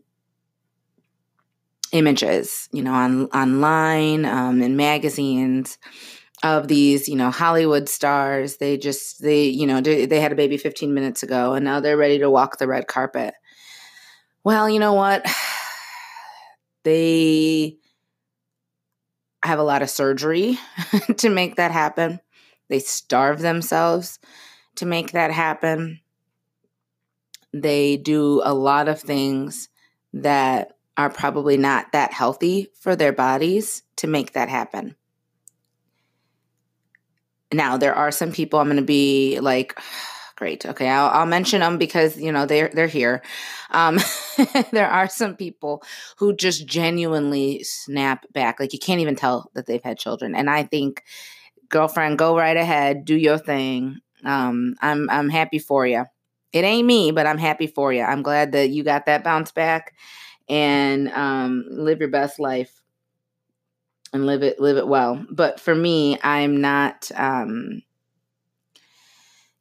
images, 1.92 2.68
you 2.72 2.82
know, 2.82 2.92
on 2.92 3.24
online 3.26 4.24
um, 4.24 4.62
in 4.62 4.76
magazines 4.76 5.78
of 6.42 6.68
these, 6.68 7.08
you 7.08 7.16
know, 7.16 7.30
Hollywood 7.30 7.88
stars. 7.88 8.56
They 8.58 8.76
just 8.76 9.22
they, 9.22 9.44
you 9.44 9.66
know, 9.66 9.80
they 9.80 10.20
had 10.20 10.32
a 10.32 10.36
baby 10.36 10.56
15 10.56 10.92
minutes 10.94 11.22
ago, 11.22 11.54
and 11.54 11.64
now 11.64 11.80
they're 11.80 11.96
ready 11.96 12.18
to 12.18 12.30
walk 12.30 12.58
the 12.58 12.68
red 12.68 12.88
carpet. 12.88 13.34
Well, 14.44 14.68
you 14.68 14.78
know 14.78 14.94
what? 14.94 15.26
They 16.84 17.77
have 19.48 19.58
a 19.58 19.64
lot 19.64 19.82
of 19.82 19.90
surgery 19.90 20.58
to 21.16 21.30
make 21.30 21.56
that 21.56 21.70
happen. 21.70 22.20
They 22.68 22.78
starve 22.78 23.40
themselves 23.40 24.18
to 24.76 24.86
make 24.86 25.12
that 25.12 25.32
happen. 25.32 26.00
They 27.52 27.96
do 27.96 28.42
a 28.44 28.52
lot 28.52 28.88
of 28.88 29.00
things 29.00 29.70
that 30.12 30.76
are 30.98 31.08
probably 31.08 31.56
not 31.56 31.92
that 31.92 32.12
healthy 32.12 32.68
for 32.78 32.94
their 32.94 33.12
bodies 33.12 33.82
to 33.96 34.06
make 34.06 34.32
that 34.32 34.50
happen. 34.50 34.94
Now, 37.50 37.78
there 37.78 37.94
are 37.94 38.10
some 38.10 38.32
people 38.32 38.58
I'm 38.58 38.66
going 38.66 38.76
to 38.76 38.82
be 38.82 39.40
like, 39.40 39.80
great. 40.38 40.64
Okay, 40.64 40.88
I'll, 40.88 41.08
I'll, 41.08 41.26
mention 41.26 41.60
them 41.60 41.78
because 41.78 42.16
you 42.16 42.30
know 42.30 42.46
they're 42.46 42.70
they're 42.72 42.86
here. 42.86 43.22
Um, 43.70 43.98
there 44.70 44.88
are 44.88 45.08
some 45.08 45.34
people 45.34 45.82
who 46.16 46.34
just 46.34 46.66
genuinely 46.66 47.64
snap 47.64 48.24
back, 48.32 48.60
like 48.60 48.72
you 48.72 48.78
can't 48.78 49.00
even 49.00 49.16
tell 49.16 49.50
that 49.54 49.66
they've 49.66 49.82
had 49.82 49.98
children, 49.98 50.36
and 50.36 50.48
I 50.48 50.62
think 50.62 51.02
girlfriend, 51.68 52.18
go 52.18 52.36
right 52.36 52.56
ahead, 52.56 53.04
do 53.04 53.16
your 53.16 53.36
thing. 53.36 53.98
Um, 54.24 54.76
I'm 54.80 55.10
I'm 55.10 55.28
happy 55.28 55.58
for 55.58 55.86
you. 55.86 56.04
It 56.52 56.64
ain't 56.64 56.86
me, 56.86 57.10
but 57.10 57.26
I'm 57.26 57.38
happy 57.38 57.66
for 57.66 57.92
you. 57.92 58.02
I'm 58.02 58.22
glad 58.22 58.52
that 58.52 58.70
you 58.70 58.84
got 58.84 59.06
that 59.06 59.24
bounce 59.24 59.50
back 59.52 59.94
and 60.48 61.10
um, 61.10 61.66
live 61.68 61.98
your 61.98 62.08
best 62.08 62.38
life 62.38 62.80
and 64.12 64.24
live 64.24 64.42
it 64.42 64.60
live 64.60 64.76
it 64.76 64.86
well. 64.86 65.24
But 65.30 65.58
for 65.58 65.74
me, 65.74 66.18
I'm 66.22 66.60
not. 66.60 67.10
Um, 67.16 67.82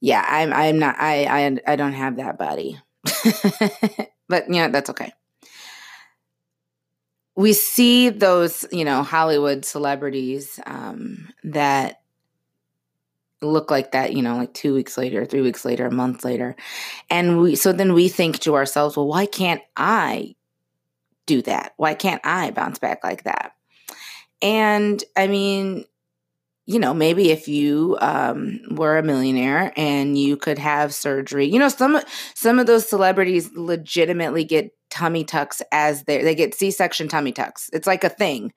yeah, 0.02 0.26
I'm. 0.28 0.54
I'm 0.54 0.80
not. 0.80 0.96
I. 1.00 1.26
I. 1.26 1.58
I 1.66 1.76
don't 1.76 1.94
have 1.94 2.18
that 2.18 2.38
body. 2.38 2.80
but 4.28 4.46
yeah, 4.50 4.68
that's 4.70 4.90
okay 4.90 5.14
we 7.38 7.54
see 7.54 8.10
those, 8.10 8.66
you 8.72 8.84
know, 8.84 9.04
Hollywood 9.04 9.64
celebrities 9.64 10.60
um, 10.66 11.30
that 11.44 12.02
look 13.44 13.70
like 13.70 13.92
that, 13.92 14.14
you 14.14 14.24
know, 14.24 14.38
like 14.38 14.56
two 14.56 14.74
weeks 14.74 14.98
later, 14.98 15.24
three 15.24 15.42
weeks 15.42 15.64
later, 15.64 15.86
a 15.86 15.92
month 15.92 16.26
later. 16.26 16.56
And 17.12 17.40
we, 17.40 17.56
so 17.56 17.72
then 17.72 17.94
we 17.94 18.10
think 18.10 18.40
to 18.40 18.56
ourselves, 18.56 18.98
well, 18.98 19.08
why 19.08 19.28
can't 19.28 19.62
I 19.78 20.36
do 21.28 21.44
that? 21.44 21.74
Why 21.78 21.94
can't 21.94 22.22
I 22.24 22.50
bounce 22.50 22.80
back 22.80 23.04
like 23.04 23.24
that? 23.26 23.52
And 24.42 25.04
I 25.16 25.28
mean, 25.28 25.86
you 26.68 26.80
know, 26.80 26.94
maybe 26.94 27.32
if 27.32 27.48
you 27.48 27.98
um, 28.02 28.60
were 28.72 28.98
a 28.98 29.04
millionaire 29.04 29.72
and 29.78 30.18
you 30.18 30.36
could 30.36 30.60
have 30.60 30.94
surgery, 30.94 31.46
you 31.46 31.58
know, 31.58 31.70
some 31.70 32.00
some 32.36 32.60
of 32.60 32.68
those 32.68 32.88
celebrities 32.88 33.50
legitimately 33.56 34.44
get 34.44 34.72
tummy 34.90 35.24
tucks 35.24 35.62
as 35.72 36.04
they 36.04 36.22
they 36.22 36.36
get 36.36 36.54
C-section 36.54 37.08
tummy 37.08 37.32
tucks. 37.32 37.70
It's 37.72 37.88
like 37.88 38.04
a 38.04 38.10
thing. 38.10 38.52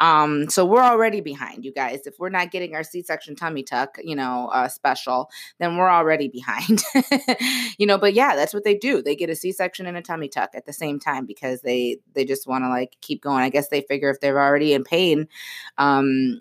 Um, 0.00 0.48
so 0.48 0.64
we're 0.64 0.82
already 0.82 1.20
behind, 1.20 1.64
you 1.64 1.72
guys. 1.72 2.06
If 2.06 2.14
we're 2.18 2.30
not 2.30 2.50
getting 2.50 2.74
our 2.74 2.82
C-section 2.82 3.36
tummy 3.36 3.62
tuck, 3.62 3.98
you 4.02 4.16
know, 4.16 4.48
uh, 4.52 4.66
special, 4.66 5.30
then 5.60 5.76
we're 5.76 5.90
already 5.90 6.28
behind. 6.28 6.82
you 7.78 7.86
know, 7.86 7.98
but 7.98 8.14
yeah, 8.14 8.34
that's 8.34 8.54
what 8.54 8.64
they 8.64 8.74
do. 8.74 9.02
They 9.02 9.14
get 9.14 9.30
a 9.30 9.36
C-section 9.36 9.86
and 9.86 9.96
a 9.96 10.02
tummy 10.02 10.28
tuck 10.28 10.50
at 10.54 10.64
the 10.64 10.72
same 10.72 10.98
time 10.98 11.26
because 11.26 11.60
they 11.60 11.98
they 12.14 12.24
just 12.24 12.46
want 12.48 12.64
to 12.64 12.70
like 12.70 12.96
keep 13.02 13.22
going. 13.22 13.42
I 13.42 13.50
guess 13.50 13.68
they 13.68 13.82
figure 13.82 14.08
if 14.08 14.20
they're 14.20 14.40
already 14.40 14.72
in 14.72 14.84
pain, 14.84 15.28
um, 15.76 16.40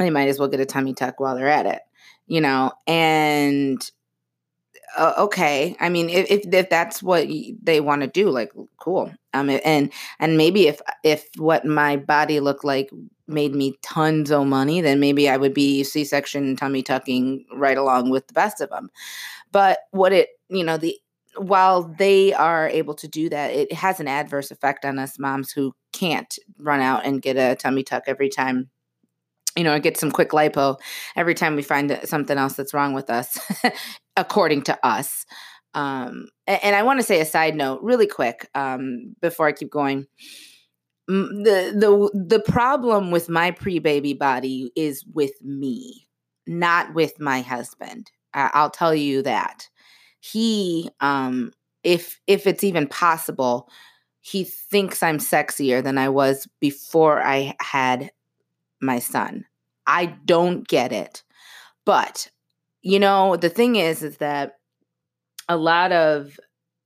they 0.00 0.10
might 0.10 0.28
as 0.28 0.38
well 0.38 0.48
get 0.48 0.60
a 0.60 0.66
tummy 0.66 0.94
tuck 0.94 1.20
while 1.20 1.36
they're 1.36 1.48
at 1.48 1.66
it. 1.66 1.82
You 2.26 2.40
know, 2.40 2.72
and 2.86 3.80
uh, 4.96 5.14
okay 5.18 5.76
i 5.80 5.88
mean 5.88 6.08
if, 6.10 6.30
if, 6.30 6.52
if 6.52 6.68
that's 6.68 7.02
what 7.02 7.28
they 7.62 7.80
want 7.80 8.02
to 8.02 8.08
do 8.08 8.30
like 8.30 8.50
cool 8.78 9.12
um 9.34 9.50
and 9.64 9.92
and 10.18 10.36
maybe 10.36 10.66
if 10.66 10.80
if 11.04 11.26
what 11.36 11.64
my 11.64 11.96
body 11.96 12.40
looked 12.40 12.64
like 12.64 12.90
made 13.26 13.54
me 13.54 13.76
tons 13.82 14.30
of 14.30 14.46
money 14.46 14.80
then 14.80 14.98
maybe 14.98 15.28
i 15.28 15.36
would 15.36 15.54
be 15.54 15.84
c-section 15.84 16.56
tummy 16.56 16.82
tucking 16.82 17.44
right 17.54 17.78
along 17.78 18.10
with 18.10 18.26
the 18.26 18.34
best 18.34 18.60
of 18.60 18.68
them 18.70 18.90
but 19.52 19.78
what 19.92 20.12
it 20.12 20.30
you 20.48 20.64
know 20.64 20.76
the 20.76 20.96
while 21.36 21.84
they 21.84 22.32
are 22.32 22.68
able 22.68 22.94
to 22.94 23.06
do 23.06 23.28
that 23.28 23.52
it 23.52 23.72
has 23.72 24.00
an 24.00 24.08
adverse 24.08 24.50
effect 24.50 24.84
on 24.84 24.98
us 24.98 25.18
moms 25.18 25.52
who 25.52 25.72
can't 25.92 26.38
run 26.58 26.80
out 26.80 27.04
and 27.04 27.22
get 27.22 27.36
a 27.36 27.54
tummy 27.54 27.84
tuck 27.84 28.02
every 28.08 28.28
time 28.28 28.68
you 29.56 29.64
know, 29.64 29.74
I 29.74 29.78
get 29.78 29.96
some 29.96 30.10
quick 30.10 30.30
lipo 30.30 30.78
every 31.16 31.34
time 31.34 31.56
we 31.56 31.62
find 31.62 31.98
something 32.04 32.38
else 32.38 32.54
that's 32.54 32.74
wrong 32.74 32.94
with 32.94 33.10
us, 33.10 33.38
according 34.16 34.62
to 34.62 34.86
us. 34.86 35.24
Um, 35.74 36.28
and, 36.46 36.60
and, 36.64 36.76
I 36.76 36.82
want 36.82 36.98
to 37.00 37.06
say 37.06 37.20
a 37.20 37.24
side 37.24 37.54
note, 37.54 37.80
really 37.82 38.06
quick, 38.06 38.48
um, 38.54 39.14
before 39.20 39.46
I 39.46 39.52
keep 39.52 39.70
going. 39.70 40.06
The 41.06 41.72
the 41.74 42.10
the 42.12 42.40
problem 42.40 43.10
with 43.10 43.28
my 43.28 43.50
pre 43.52 43.78
baby 43.78 44.12
body 44.12 44.72
is 44.76 45.04
with 45.12 45.32
me, 45.42 46.08
not 46.46 46.94
with 46.94 47.20
my 47.20 47.40
husband. 47.40 48.10
I, 48.34 48.50
I'll 48.52 48.70
tell 48.70 48.94
you 48.94 49.22
that 49.22 49.68
he, 50.20 50.90
um, 51.00 51.52
if 51.82 52.20
if 52.26 52.46
it's 52.46 52.62
even 52.62 52.86
possible, 52.86 53.68
he 54.20 54.44
thinks 54.44 55.02
I'm 55.02 55.18
sexier 55.18 55.82
than 55.82 55.98
I 55.98 56.08
was 56.08 56.46
before 56.60 57.22
I 57.22 57.54
had 57.60 58.10
my 58.80 58.98
son. 58.98 59.44
I 59.86 60.06
don't 60.24 60.66
get 60.66 60.92
it. 60.92 61.22
But 61.84 62.28
you 62.82 62.98
know, 62.98 63.36
the 63.36 63.50
thing 63.50 63.76
is 63.76 64.02
is 64.02 64.18
that 64.18 64.54
a 65.48 65.56
lot 65.56 65.92
of 65.92 66.38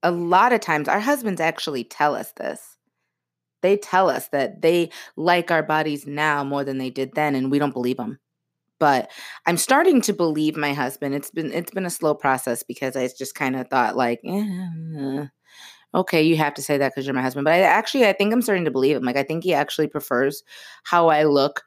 a 0.03 0.11
lot 0.11 0.53
of 0.53 0.61
times 0.61 0.89
our 0.89 1.01
husbands 1.01 1.41
actually 1.41 1.85
tell 1.85 2.15
us 2.15 2.33
this. 2.33 2.77
They 3.63 3.77
tell 3.77 4.11
us 4.11 4.29
that 4.29 4.61
they 4.61 4.91
like 5.17 5.51
our 5.51 5.63
bodies 5.63 6.07
now 6.07 6.45
more 6.45 6.65
than 6.65 6.79
they 6.79 6.91
did 6.91 7.15
then 7.15 7.35
and 7.35 7.51
we 7.51 7.59
don't 7.59 7.73
believe 7.73 7.97
them. 7.97 8.19
But 8.79 9.11
I'm 9.47 9.57
starting 9.57 10.01
to 10.03 10.13
believe 10.13 10.57
my 10.57 10.75
husband. 10.75 11.15
It's 11.15 11.31
been 11.31 11.53
it's 11.53 11.71
been 11.71 11.87
a 11.87 11.91
slow 11.91 12.15
process 12.15 12.63
because 12.63 12.97
I 12.97 13.09
just 13.17 13.35
kind 13.35 13.57
of 13.57 13.69
thought 13.69 13.97
like, 13.97 14.21
eh, 14.25 15.27
okay, 15.95 16.23
you 16.23 16.37
have 16.37 16.55
to 16.55 16.63
say 16.63 16.77
that 16.79 16.93
because 16.93 17.07
you're 17.07 17.15
my 17.15 17.23
husband. 17.23 17.45
But 17.45 17.55
I 17.55 17.61
actually, 17.61 18.07
I 18.07 18.13
think 18.13 18.33
I'm 18.33 18.43
starting 18.43 18.65
to 18.65 18.71
believe 18.71 18.97
him. 18.97 19.05
Like, 19.05 19.17
I 19.17 19.23
think 19.23 19.45
he 19.45 19.55
actually 19.55 19.87
prefers 19.87 20.43
how 20.83 21.09
I 21.09 21.25
look 21.25 21.63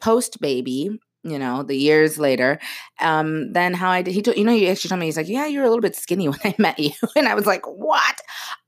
post 0.00 0.40
baby, 0.40 0.98
you 1.22 1.38
know, 1.38 1.62
the 1.62 1.76
years 1.76 2.18
later, 2.18 2.58
um, 3.00 3.52
than 3.52 3.74
how 3.74 3.90
I 3.90 4.02
did. 4.02 4.14
He 4.14 4.22
told, 4.22 4.36
you 4.36 4.44
know, 4.44 4.52
he 4.52 4.68
actually 4.68 4.88
told 4.88 5.00
me, 5.00 5.06
he's 5.06 5.16
like, 5.16 5.28
yeah, 5.28 5.46
you're 5.46 5.64
a 5.64 5.68
little 5.68 5.82
bit 5.82 5.96
skinny 5.96 6.28
when 6.28 6.40
I 6.44 6.54
met 6.58 6.78
you. 6.78 6.92
And 7.16 7.28
I 7.28 7.34
was 7.34 7.46
like, 7.46 7.66
what? 7.66 8.20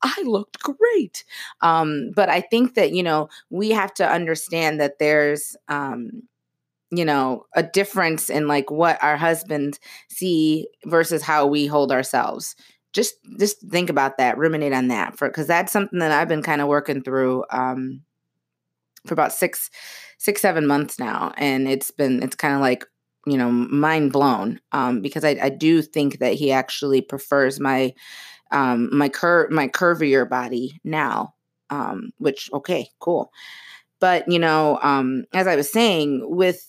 I 0.02 0.22
looked 0.24 0.60
great. 0.60 1.24
Um, 1.60 2.10
but 2.14 2.28
I 2.28 2.40
think 2.40 2.74
that, 2.74 2.92
you 2.92 3.02
know, 3.02 3.28
we 3.50 3.70
have 3.70 3.94
to 3.94 4.08
understand 4.08 4.80
that 4.80 4.98
there's, 4.98 5.56
um, 5.68 6.22
you 6.92 7.04
know 7.04 7.46
a 7.54 7.62
difference 7.62 8.28
in 8.28 8.46
like 8.46 8.70
what 8.70 9.02
our 9.02 9.16
husbands 9.16 9.80
see 10.10 10.68
versus 10.84 11.22
how 11.22 11.46
we 11.46 11.66
hold 11.66 11.90
ourselves 11.90 12.54
just 12.92 13.14
just 13.38 13.58
think 13.70 13.88
about 13.88 14.18
that 14.18 14.36
ruminate 14.36 14.74
on 14.74 14.88
that 14.88 15.16
for 15.16 15.28
because 15.28 15.46
that's 15.46 15.72
something 15.72 15.98
that 15.98 16.12
i've 16.12 16.28
been 16.28 16.42
kind 16.42 16.60
of 16.60 16.68
working 16.68 17.02
through 17.02 17.44
um 17.50 18.02
for 19.06 19.14
about 19.14 19.32
six 19.32 19.70
six 20.18 20.40
seven 20.40 20.66
months 20.66 20.98
now 20.98 21.32
and 21.36 21.68
it's 21.68 21.90
been 21.90 22.22
it's 22.22 22.36
kind 22.36 22.54
of 22.54 22.60
like 22.60 22.86
you 23.26 23.36
know 23.36 23.50
mind 23.50 24.12
blown 24.12 24.60
um 24.72 25.00
because 25.00 25.24
I, 25.24 25.36
I 25.42 25.48
do 25.48 25.82
think 25.82 26.18
that 26.18 26.34
he 26.34 26.52
actually 26.52 27.00
prefers 27.00 27.60
my 27.60 27.94
um 28.50 28.88
my 28.96 29.08
cur 29.08 29.48
my 29.50 29.68
curvier 29.68 30.28
body 30.28 30.80
now 30.84 31.34
um 31.70 32.12
which 32.18 32.50
okay 32.52 32.88
cool. 33.00 33.32
But 34.00 34.28
you 34.28 34.38
know 34.38 34.78
um 34.82 35.24
as 35.32 35.46
i 35.46 35.54
was 35.56 35.70
saying 35.70 36.22
with 36.24 36.66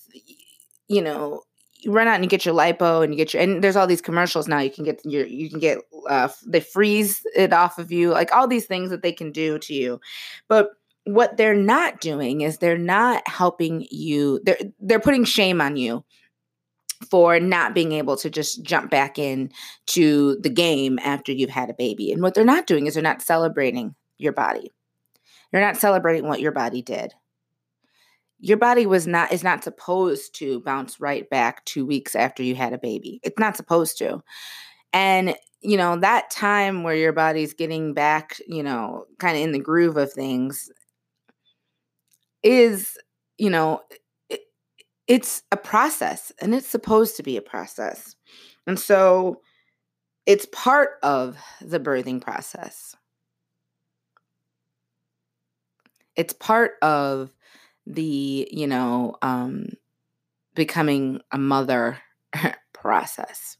you 0.87 1.01
know 1.01 1.41
you 1.83 1.91
run 1.91 2.07
out 2.07 2.15
and 2.15 2.23
you 2.23 2.29
get 2.29 2.45
your 2.45 2.55
lipo 2.55 3.03
and 3.03 3.13
you 3.13 3.17
get 3.17 3.33
your 3.33 3.41
and 3.41 3.63
there's 3.63 3.75
all 3.75 3.87
these 3.87 4.01
commercials 4.01 4.47
now 4.47 4.59
you 4.59 4.71
can 4.71 4.83
get 4.83 5.01
your 5.03 5.25
you 5.25 5.49
can 5.49 5.59
get 5.59 5.79
uh 6.09 6.29
they 6.45 6.59
freeze 6.59 7.21
it 7.35 7.51
off 7.51 7.77
of 7.77 7.91
you 7.91 8.11
like 8.11 8.31
all 8.31 8.47
these 8.47 8.65
things 8.65 8.89
that 8.89 9.01
they 9.01 9.11
can 9.11 9.31
do 9.31 9.59
to 9.59 9.73
you. 9.73 9.99
But 10.47 10.69
what 11.05 11.37
they're 11.37 11.55
not 11.55 11.99
doing 11.99 12.41
is 12.41 12.57
they're 12.57 12.77
not 12.77 13.27
helping 13.27 13.85
you 13.91 14.39
they're 14.45 14.57
they're 14.79 14.99
putting 14.99 15.25
shame 15.25 15.59
on 15.61 15.75
you 15.75 16.03
for 17.09 17.39
not 17.39 17.73
being 17.73 17.91
able 17.91 18.15
to 18.15 18.29
just 18.29 18.63
jump 18.63 18.89
back 18.89 19.19
in 19.19 19.51
to 19.85 20.37
the 20.37 20.49
game 20.49 20.97
after 20.99 21.33
you've 21.33 21.49
had 21.49 21.69
a 21.69 21.73
baby 21.73 22.11
and 22.11 22.21
what 22.21 22.33
they're 22.33 22.45
not 22.45 22.67
doing 22.67 22.87
is 22.87 22.93
they're 22.93 23.03
not 23.03 23.21
celebrating 23.21 23.93
your 24.17 24.33
body 24.33 24.71
they're 25.51 25.61
not 25.61 25.77
celebrating 25.77 26.27
what 26.27 26.39
your 26.39 26.53
body 26.53 26.81
did 26.81 27.13
your 28.39 28.57
body 28.57 28.85
was 28.85 29.07
not 29.07 29.31
is 29.31 29.43
not 29.43 29.63
supposed 29.63 30.35
to 30.35 30.59
bounce 30.61 30.99
right 30.99 31.29
back 31.29 31.63
2 31.63 31.85
weeks 31.85 32.13
after 32.13 32.43
you 32.43 32.55
had 32.55 32.73
a 32.73 32.77
baby. 32.77 33.21
It's 33.23 33.39
not 33.39 33.55
supposed 33.55 33.97
to. 33.99 34.21
And 34.91 35.35
you 35.61 35.77
know, 35.77 35.95
that 35.95 36.29
time 36.29 36.83
where 36.83 36.93
your 36.93 37.13
body's 37.13 37.53
getting 37.53 37.93
back, 37.93 38.37
you 38.45 38.61
know, 38.61 39.05
kind 39.17 39.37
of 39.37 39.43
in 39.43 39.53
the 39.53 39.59
groove 39.59 39.95
of 39.95 40.11
things 40.11 40.69
is, 42.43 42.97
you 43.37 43.49
know, 43.49 43.81
it, 44.29 44.41
it's 45.07 45.43
a 45.51 45.57
process 45.57 46.31
and 46.39 46.53
it's 46.53 46.67
supposed 46.67 47.17
to 47.17 47.23
be 47.23 47.37
a 47.37 47.41
process. 47.41 48.15
And 48.67 48.79
so 48.79 49.41
it's 50.25 50.45
part 50.51 50.91
of 51.03 51.37
the 51.61 51.79
birthing 51.79 52.21
process. 52.21 52.95
It's 56.15 56.33
part 56.33 56.73
of 56.81 57.33
the, 57.85 58.47
you 58.51 58.67
know, 58.67 59.15
um, 59.21 59.69
becoming 60.55 61.21
a 61.31 61.37
mother 61.37 61.97
process. 62.73 63.57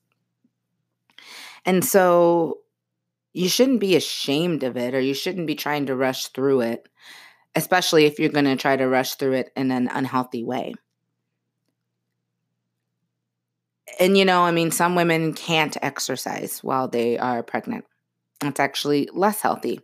And 1.65 1.83
so 1.83 2.59
you 3.33 3.49
shouldn't 3.49 3.79
be 3.79 3.95
ashamed 3.95 4.63
of 4.63 4.77
it 4.77 4.93
or 4.93 4.99
you 4.99 5.13
shouldn't 5.13 5.47
be 5.47 5.55
trying 5.55 5.87
to 5.87 5.95
rush 5.95 6.27
through 6.27 6.61
it, 6.61 6.87
especially 7.55 8.05
if 8.05 8.19
you're 8.19 8.29
going 8.29 8.45
to 8.45 8.55
try 8.55 8.75
to 8.75 8.87
rush 8.87 9.15
through 9.15 9.33
it 9.33 9.51
in 9.55 9.71
an 9.71 9.87
unhealthy 9.87 10.43
way. 10.43 10.73
And, 13.99 14.17
you 14.17 14.25
know, 14.25 14.41
I 14.41 14.51
mean, 14.51 14.71
some 14.71 14.95
women 14.95 15.33
can't 15.33 15.77
exercise 15.81 16.59
while 16.63 16.87
they 16.87 17.17
are 17.17 17.43
pregnant. 17.43 17.85
It's 18.43 18.59
actually 18.59 19.09
less 19.13 19.41
healthy 19.41 19.81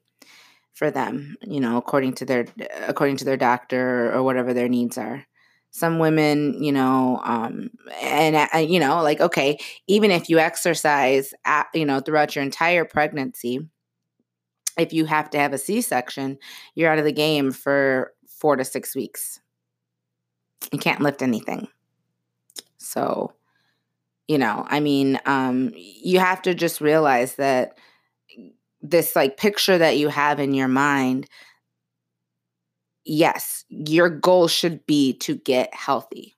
for 0.74 0.89
them, 0.89 1.36
you 1.41 1.60
know, 1.60 1.78
according 1.78 2.13
to 2.13 2.26
their 2.26 2.46
according 2.88 3.17
to 3.17 3.26
their 3.26 3.38
doctor 3.38 4.12
or 4.13 4.24
whatever 4.24 4.54
their 4.54 4.70
needs 4.70 4.98
are. 4.98 5.26
Some 5.72 6.00
women, 6.00 6.63
you 6.63 6.72
know, 6.72 7.22
um, 7.24 7.70
and 8.02 8.36
uh, 8.36 8.58
you 8.58 8.80
know, 8.80 9.04
like 9.04 9.22
okay, 9.22 9.60
even 9.88 10.10
if 10.10 10.30
you 10.30 10.39
exercise, 10.39 11.34
at, 11.46 11.67
you 11.74 11.86
know, 11.86 12.00
throughout 12.00 12.36
your 12.36 12.44
entire 12.44 12.86
pregnancy, 12.86 13.60
if 14.80 14.94
you 14.94 15.06
have 15.06 15.30
to 15.32 15.39
have 15.39 15.54
a 15.54 15.58
C-section, 15.58 16.38
you're 16.76 16.92
out 16.92 17.00
of 17.00 17.06
the 17.06 17.12
game 17.12 17.52
for 17.52 18.13
four 18.28 18.56
to 18.56 18.65
six 18.65 18.96
weeks. 18.96 19.39
You 20.72 20.80
can't 20.80 21.02
lift 21.02 21.22
anything. 21.22 21.68
So, 22.78 23.34
you 24.28 24.38
know, 24.38 24.65
I 24.70 24.80
mean, 24.80 25.20
um, 25.26 25.72
you 25.76 26.20
have 26.20 26.42
to 26.44 26.54
just 26.54 26.82
realize 26.82 27.36
that 27.36 27.78
this 28.82 29.15
like 29.15 29.38
picture 29.38 29.78
that 29.78 29.98
you 29.98 30.08
have 30.10 30.39
in 30.39 30.54
your 30.54 30.68
mind 30.68 31.28
yes 33.06 33.65
your 33.70 34.10
goal 34.10 34.48
should 34.48 34.86
be 34.86 35.13
to 35.13 35.36
get 35.36 35.74
healthy 35.74 36.38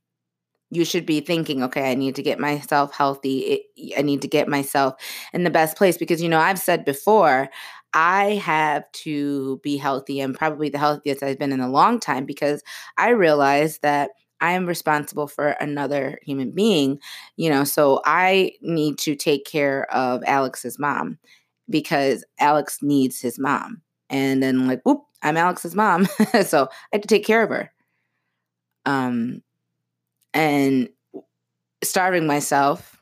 you 0.69 0.85
should 0.85 1.05
be 1.05 1.19
thinking 1.19 1.61
okay 1.61 1.91
i 1.91 1.95
need 1.95 2.15
to 2.15 2.23
get 2.23 2.39
myself 2.39 2.93
healthy 2.93 3.63
i 3.97 4.01
need 4.01 4.21
to 4.21 4.27
get 4.27 4.47
myself 4.47 4.95
in 5.33 5.43
the 5.43 5.49
best 5.49 5.77
place 5.77 5.97
because 5.97 6.21
you 6.21 6.29
know 6.29 6.39
i've 6.39 6.59
said 6.59 6.85
before 6.85 7.49
i 7.93 8.35
have 8.35 8.89
to 8.91 9.59
be 9.63 9.77
healthy 9.77 10.19
and 10.19 10.35
probably 10.35 10.69
the 10.69 10.77
healthiest 10.77 11.23
i've 11.23 11.39
been 11.39 11.51
in 11.51 11.59
a 11.59 11.69
long 11.69 11.99
time 11.99 12.25
because 12.25 12.63
i 12.97 13.09
realize 13.09 13.79
that 13.79 14.11
I 14.41 14.53
am 14.53 14.65
responsible 14.65 15.27
for 15.27 15.49
another 15.49 16.17
human 16.23 16.51
being, 16.51 16.99
you 17.37 17.49
know, 17.49 17.63
so 17.63 18.01
I 18.05 18.53
need 18.61 18.97
to 18.99 19.15
take 19.15 19.45
care 19.45 19.85
of 19.93 20.23
Alex's 20.25 20.79
mom 20.79 21.19
because 21.69 22.25
Alex 22.39 22.79
needs 22.81 23.21
his 23.21 23.37
mom. 23.37 23.81
And 24.09 24.41
then 24.41 24.67
like, 24.67 24.81
whoop, 24.83 25.03
I'm 25.21 25.37
Alex's 25.37 25.75
mom. 25.75 26.05
so 26.43 26.67
I 26.71 26.87
had 26.93 27.03
to 27.03 27.07
take 27.07 27.25
care 27.25 27.43
of 27.43 27.49
her. 27.49 27.71
Um 28.85 29.43
and 30.33 30.89
starving 31.83 32.25
myself, 32.25 33.00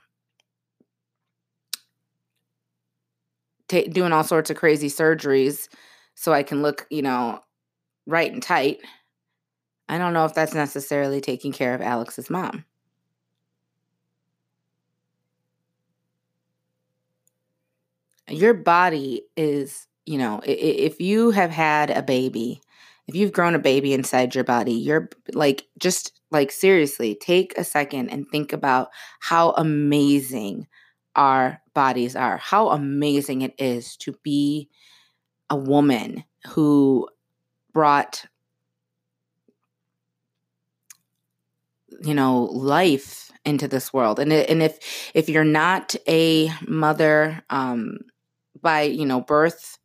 t- 3.69 3.87
doing 3.87 4.11
all 4.13 4.23
sorts 4.23 4.49
of 4.49 4.57
crazy 4.57 4.89
surgeries 4.89 5.69
so 6.15 6.33
I 6.33 6.43
can 6.43 6.61
look, 6.61 6.87
you 6.89 7.01
know, 7.01 7.41
right 8.07 8.31
and 8.31 8.43
tight. 8.43 8.79
I 9.89 9.97
don't 9.97 10.13
know 10.13 10.25
if 10.25 10.33
that's 10.33 10.53
necessarily 10.53 11.21
taking 11.21 11.51
care 11.51 11.73
of 11.75 11.81
Alex's 11.81 12.29
mom. 12.29 12.65
your 18.29 18.53
body 18.53 19.23
is, 19.35 19.87
you 20.05 20.17
know, 20.17 20.41
if 20.45 21.01
you 21.01 21.31
have 21.31 21.51
had 21.51 21.89
a 21.89 22.01
baby, 22.01 22.61
if 23.07 23.15
you've 23.15 23.31
grown 23.31 23.55
a 23.55 23.59
baby 23.59 23.93
inside 23.93 24.35
your 24.35 24.43
body, 24.43 24.73
you're 24.73 25.09
like, 25.33 25.65
just 25.79 26.13
like 26.31 26.51
seriously, 26.51 27.15
take 27.15 27.57
a 27.57 27.63
second 27.63 28.09
and 28.09 28.27
think 28.29 28.53
about 28.53 28.89
how 29.19 29.51
amazing 29.51 30.67
our 31.19 31.61
bodies 31.75 32.15
are, 32.15 32.37
how 32.37 32.69
amazing 32.69 33.43
it 33.43 33.53
is 33.59 33.97
to 33.97 34.15
be 34.23 34.69
a 35.49 35.55
woman 35.55 36.23
who 36.47 37.07
brought 37.73 38.25
you 42.01 42.13
know 42.13 42.43
life 42.45 43.31
into 43.45 43.67
this 43.67 43.91
world. 43.93 44.19
And 44.19 44.31
and 44.31 44.63
if 44.63 44.79
if 45.13 45.27
you're 45.29 45.43
not 45.43 45.95
a 46.07 46.51
mother 46.67 47.43
um 47.49 47.99
by 48.61 48.83
you 48.83 49.05
know 49.05 49.21
birth 49.21 49.77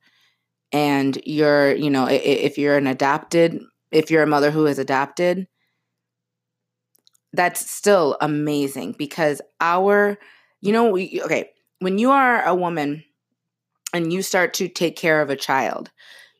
and 0.73 1.18
you're 1.27 1.75
you 1.75 1.90
know 1.90 2.07
if 2.09 2.59
you're 2.59 2.77
an 2.77 2.87
adopted 2.87 3.61
if 3.90 4.11
you're 4.11 4.23
a 4.23 4.29
mother 4.29 4.51
who 4.51 4.66
is 4.66 4.79
adopted 4.79 5.47
that's 7.33 7.68
still 7.68 8.16
amazing 8.20 8.94
because 8.97 9.40
our 9.61 10.18
you 10.64 10.72
know 10.72 10.96
okay 10.96 11.50
when 11.81 11.98
you 11.98 12.11
are 12.11 12.44
a 12.44 12.55
woman 12.55 13.05
and 13.92 14.12
you 14.12 14.22
start 14.22 14.55
to 14.55 14.68
take 14.68 14.96
care 14.96 15.22
of 15.22 15.31
a 15.31 15.37
child 15.37 15.90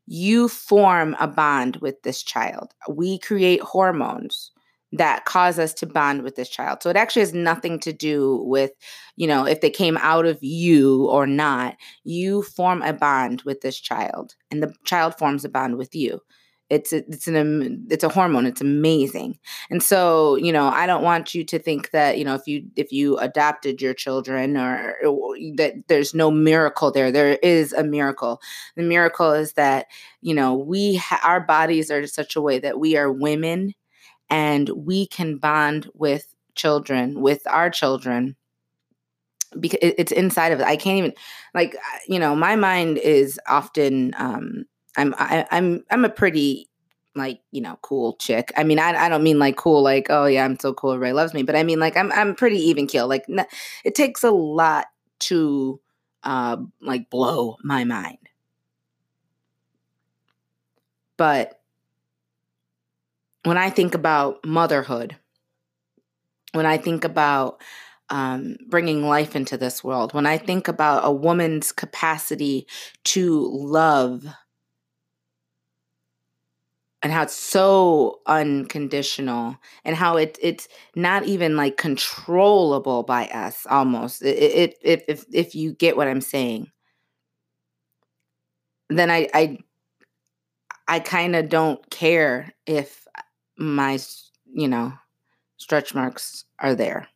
you 0.07 0.49
form 0.49 1.17
a 1.21 1.29
bond 1.29 1.77
with 1.77 2.03
this 2.03 2.23
child 2.23 2.75
we 2.89 3.19
create 3.19 3.61
hormones 3.63 4.53
that 4.95 5.25
cause 5.25 5.59
us 5.59 5.75
to 5.75 5.87
bond 5.87 6.23
with 6.23 6.37
this 6.37 6.49
child. 6.49 6.83
So 6.83 6.89
it 6.89 6.97
actually 6.97 7.23
has 7.23 7.35
nothing 7.35 7.81
to 7.81 7.93
do 7.93 8.43
with, 8.45 8.71
you 9.17 9.27
know, 9.27 9.45
if 9.45 9.61
they 9.61 9.71
came 9.71 9.97
out 9.99 10.25
of 10.25 10.39
you 10.43 11.07
or 11.07 11.27
not. 11.27 11.77
You 12.05 12.43
form 12.43 12.81
a 12.83 12.93
bond 12.93 13.43
with 13.43 13.61
this 13.61 13.81
child, 13.81 14.37
and 14.53 14.63
the 14.63 14.73
child 14.85 15.17
forms 15.19 15.45
a 15.45 15.49
bond 15.49 15.79
with 15.79 15.97
you. 15.97 16.21
It's 16.71 16.93
a, 16.93 16.99
it's 17.09 17.29
an 17.29 17.87
it's 17.91 18.05
a 18.05 18.09
hormone 18.09 18.47
it's 18.47 18.61
amazing. 18.61 19.39
And 19.71 19.83
so 19.83 20.37
you 20.37 20.53
know 20.53 20.69
i 20.69 20.87
don't 20.87 21.03
want 21.03 21.35
you 21.35 21.45
to 21.45 21.59
think 21.59 21.91
that 21.91 22.19
you 22.19 22.25
know 22.25 22.35
if 22.35 22.47
you 22.47 22.65
if 22.77 22.93
you 22.93 23.19
adopted 23.19 23.81
your 23.83 23.95
children 23.95 24.57
or, 24.57 24.95
that 25.57 25.75
there's 25.89 26.15
no 26.15 26.31
miracle 26.31 26.91
there. 26.91 27.11
There 27.13 27.39
is 27.43 27.73
a 27.73 27.85
miracle. 27.85 28.41
The 28.77 28.83
miracle 28.83 29.33
is 29.33 29.55
that 29.55 29.87
you 30.21 30.35
know 30.35 30.55
we 30.55 30.97
ha- 30.97 31.21
our 31.25 31.41
bodies 31.41 31.91
are 31.91 32.07
such 32.07 32.37
a 32.37 32.41
way 32.41 32.59
that 32.59 32.79
we 32.79 32.97
are 32.97 33.13
women 33.13 33.75
and 34.31 34.69
we 34.71 35.07
can 35.07 35.39
bond 35.39 35.91
with 35.95 36.35
children 36.55 37.21
with 37.21 37.43
our 37.47 37.69
children 37.71 38.37
because 39.59 39.79
it's 39.83 40.13
inside 40.13 40.53
of 40.53 40.61
it 40.61 40.67
i 40.67 40.77
can't 40.77 40.99
even 40.99 41.13
like 41.55 41.77
you 42.09 42.19
know 42.19 42.35
my 42.35 42.57
mind 42.57 42.99
is 42.99 43.39
often 43.49 44.13
um 44.17 44.65
I'm 44.97 45.15
I, 45.19 45.37
am 45.39 45.47
i 45.51 45.57
am 45.59 45.85
I'm 45.91 46.05
a 46.05 46.09
pretty 46.09 46.69
like 47.15 47.41
you 47.53 47.61
know 47.61 47.79
cool 47.83 48.17
chick. 48.17 48.53
I 48.57 48.65
mean, 48.65 48.79
I 48.79 48.95
I 49.07 49.09
don't 49.09 49.23
mean 49.23 49.39
like 49.39 49.57
cool 49.57 49.83
like 49.83 50.07
oh 50.11 50.27
yeah 50.27 50.45
I'm 50.45 50.59
so 50.59 50.73
cool 50.75 50.93
everybody 50.93 51.13
loves 51.13 51.35
me, 51.35 51.43
but 51.43 51.57
I 51.57 51.63
mean 51.63 51.81
like 51.81 51.97
I'm 51.97 52.13
I'm 52.13 52.35
pretty 52.35 52.59
even 52.59 52.87
kill. 52.87 53.09
Like 53.09 53.25
it 53.85 53.95
takes 53.95 54.23
a 54.25 54.31
lot 54.31 54.87
to 55.21 55.81
uh 56.23 56.57
like 56.81 57.11
blow 57.11 57.57
my 57.63 57.85
mind, 57.85 58.19
but 61.17 61.61
when 63.45 63.59
I 63.59 63.71
think 63.71 63.95
about 63.95 64.45
motherhood, 64.45 65.17
when 66.53 66.67
I 66.67 66.79
think 66.79 67.05
about 67.05 67.61
um, 68.11 68.57
bringing 68.69 69.03
life 69.07 69.37
into 69.37 69.57
this 69.57 69.83
world, 69.83 70.15
when 70.15 70.27
I 70.27 70.39
think 70.39 70.69
about 70.69 71.05
a 71.05 71.13
woman's 71.13 71.73
capacity 71.73 72.67
to 73.05 73.49
love 73.53 74.27
and 77.05 77.13
how 77.13 77.23
it's 77.23 77.35
so 77.35 78.21
unconditional 78.27 79.57
and 79.85 79.95
how 79.95 80.17
it 80.17 80.39
it's 80.41 80.67
not 80.97 81.25
even 81.25 81.55
like 81.55 81.77
controllable 81.77 83.03
by 83.03 83.29
us 83.29 83.67
almost. 83.69 84.23
It, 84.23 84.75
it, 84.83 85.05
if 85.07 85.27
if 85.31 85.55
you 85.55 85.75
get 85.75 85.99
what 85.99 86.09
i'm 86.09 86.23
saying. 86.23 86.71
Then 88.89 89.11
i 89.11 89.29
i 89.35 89.59
i 90.89 90.99
kind 90.99 91.37
of 91.37 91.51
don't 91.51 91.89
care 91.91 92.53
if 92.67 93.07
my 93.59 93.99
you 94.53 94.67
know 94.69 94.93
stretch 95.59 95.95
marks 95.95 96.45
are 96.59 96.75
there. 96.75 97.07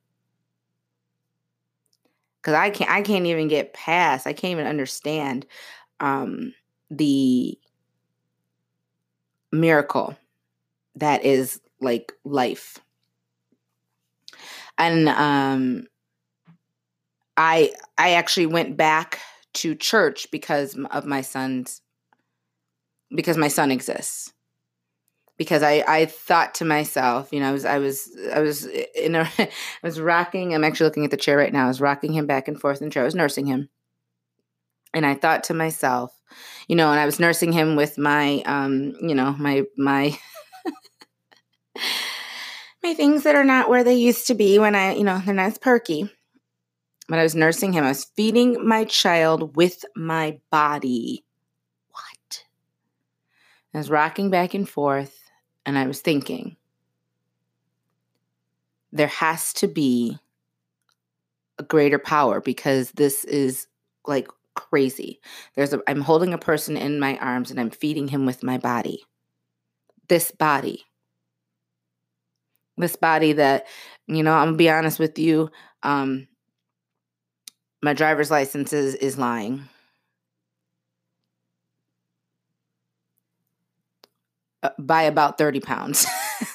Because 2.42 2.55
i 2.55 2.68
can't 2.68 2.90
i 2.90 3.01
can't 3.01 3.27
even 3.27 3.48
get 3.48 3.72
past 3.72 4.27
i 4.27 4.35
can't 4.35 4.53
even 4.53 4.66
understand 4.66 5.46
um 6.01 6.53
the 6.90 7.59
miracle 9.52 10.16
that 10.96 11.24
is 11.24 11.61
like 11.80 12.12
life. 12.24 12.78
And 14.76 15.08
um 15.08 15.87
I 17.37 17.72
I 17.96 18.12
actually 18.12 18.46
went 18.46 18.76
back 18.76 19.20
to 19.54 19.74
church 19.74 20.30
because 20.30 20.76
of 20.90 21.06
my 21.06 21.20
son's 21.20 21.80
because 23.14 23.37
my 23.37 23.48
son 23.48 23.70
exists. 23.70 24.32
Because 25.37 25.62
I 25.62 25.84
I 25.87 26.06
thought 26.06 26.54
to 26.56 26.64
myself, 26.64 27.32
you 27.32 27.38
know, 27.38 27.48
I 27.48 27.52
was 27.52 27.64
I 27.64 27.78
was 27.78 28.11
I 28.34 28.40
was 28.40 28.66
in 28.66 29.14
a 29.14 29.28
I 29.38 29.48
was 29.82 30.00
rocking. 30.00 30.52
I'm 30.52 30.64
actually 30.64 30.87
looking 30.87 31.04
at 31.04 31.12
the 31.12 31.16
chair 31.16 31.37
right 31.37 31.52
now. 31.52 31.66
I 31.66 31.68
was 31.68 31.80
rocking 31.80 32.12
him 32.12 32.26
back 32.26 32.48
and 32.48 32.61
forth 32.61 32.80
in 32.82 32.88
the 32.88 32.92
chair. 32.92 33.04
I 33.04 33.06
was 33.06 33.14
nursing 33.14 33.46
him, 33.46 33.68
and 34.92 35.06
I 35.06 35.14
thought 35.14 35.44
to 35.44 35.54
myself, 35.54 36.17
you 36.68 36.76
know, 36.76 36.90
and 36.90 37.00
I 37.00 37.06
was 37.06 37.20
nursing 37.20 37.52
him 37.52 37.76
with 37.76 37.98
my, 37.98 38.42
um, 38.46 38.94
you 39.00 39.14
know, 39.14 39.34
my 39.38 39.64
my 39.76 40.18
my 42.82 42.94
things 42.94 43.22
that 43.24 43.34
are 43.34 43.44
not 43.44 43.68
where 43.68 43.84
they 43.84 43.94
used 43.94 44.26
to 44.28 44.34
be 44.34 44.58
when 44.58 44.74
I, 44.74 44.94
you 44.94 45.04
know, 45.04 45.20
they're 45.24 45.34
not 45.34 45.46
as 45.46 45.58
perky. 45.58 46.10
But 47.08 47.18
I 47.18 47.22
was 47.22 47.34
nursing 47.34 47.72
him. 47.72 47.84
I 47.84 47.88
was 47.88 48.04
feeding 48.04 48.66
my 48.66 48.84
child 48.84 49.56
with 49.56 49.84
my 49.96 50.38
body. 50.50 51.24
What? 51.90 52.44
I 53.72 53.78
was 53.78 53.88
rocking 53.88 54.30
back 54.30 54.52
and 54.52 54.68
forth, 54.68 55.18
and 55.64 55.78
I 55.78 55.86
was 55.86 56.02
thinking, 56.02 56.56
there 58.92 59.06
has 59.06 59.52
to 59.54 59.68
be 59.68 60.18
a 61.58 61.62
greater 61.62 61.98
power 61.98 62.40
because 62.40 62.90
this 62.92 63.24
is 63.24 63.66
like 64.06 64.28
crazy. 64.58 65.20
There's 65.54 65.72
a 65.72 65.80
I'm 65.86 66.00
holding 66.00 66.34
a 66.34 66.38
person 66.38 66.76
in 66.76 66.98
my 66.98 67.16
arms 67.18 67.50
and 67.50 67.60
I'm 67.60 67.70
feeding 67.70 68.08
him 68.08 68.26
with 68.26 68.42
my 68.42 68.58
body. 68.58 69.04
This 70.08 70.32
body. 70.32 70.84
This 72.76 72.96
body 72.96 73.32
that, 73.34 73.66
you 74.06 74.22
know, 74.22 74.34
I'm 74.34 74.48
gonna 74.48 74.56
be 74.56 74.70
honest 74.70 74.98
with 74.98 75.18
you, 75.18 75.50
um, 75.82 76.26
my 77.82 77.92
driver's 77.92 78.30
license 78.30 78.72
is, 78.72 78.94
is 78.96 79.16
lying. 79.18 79.68
Uh, 84.62 84.70
by 84.78 85.02
about 85.02 85.38
30 85.38 85.60
pounds. 85.60 86.04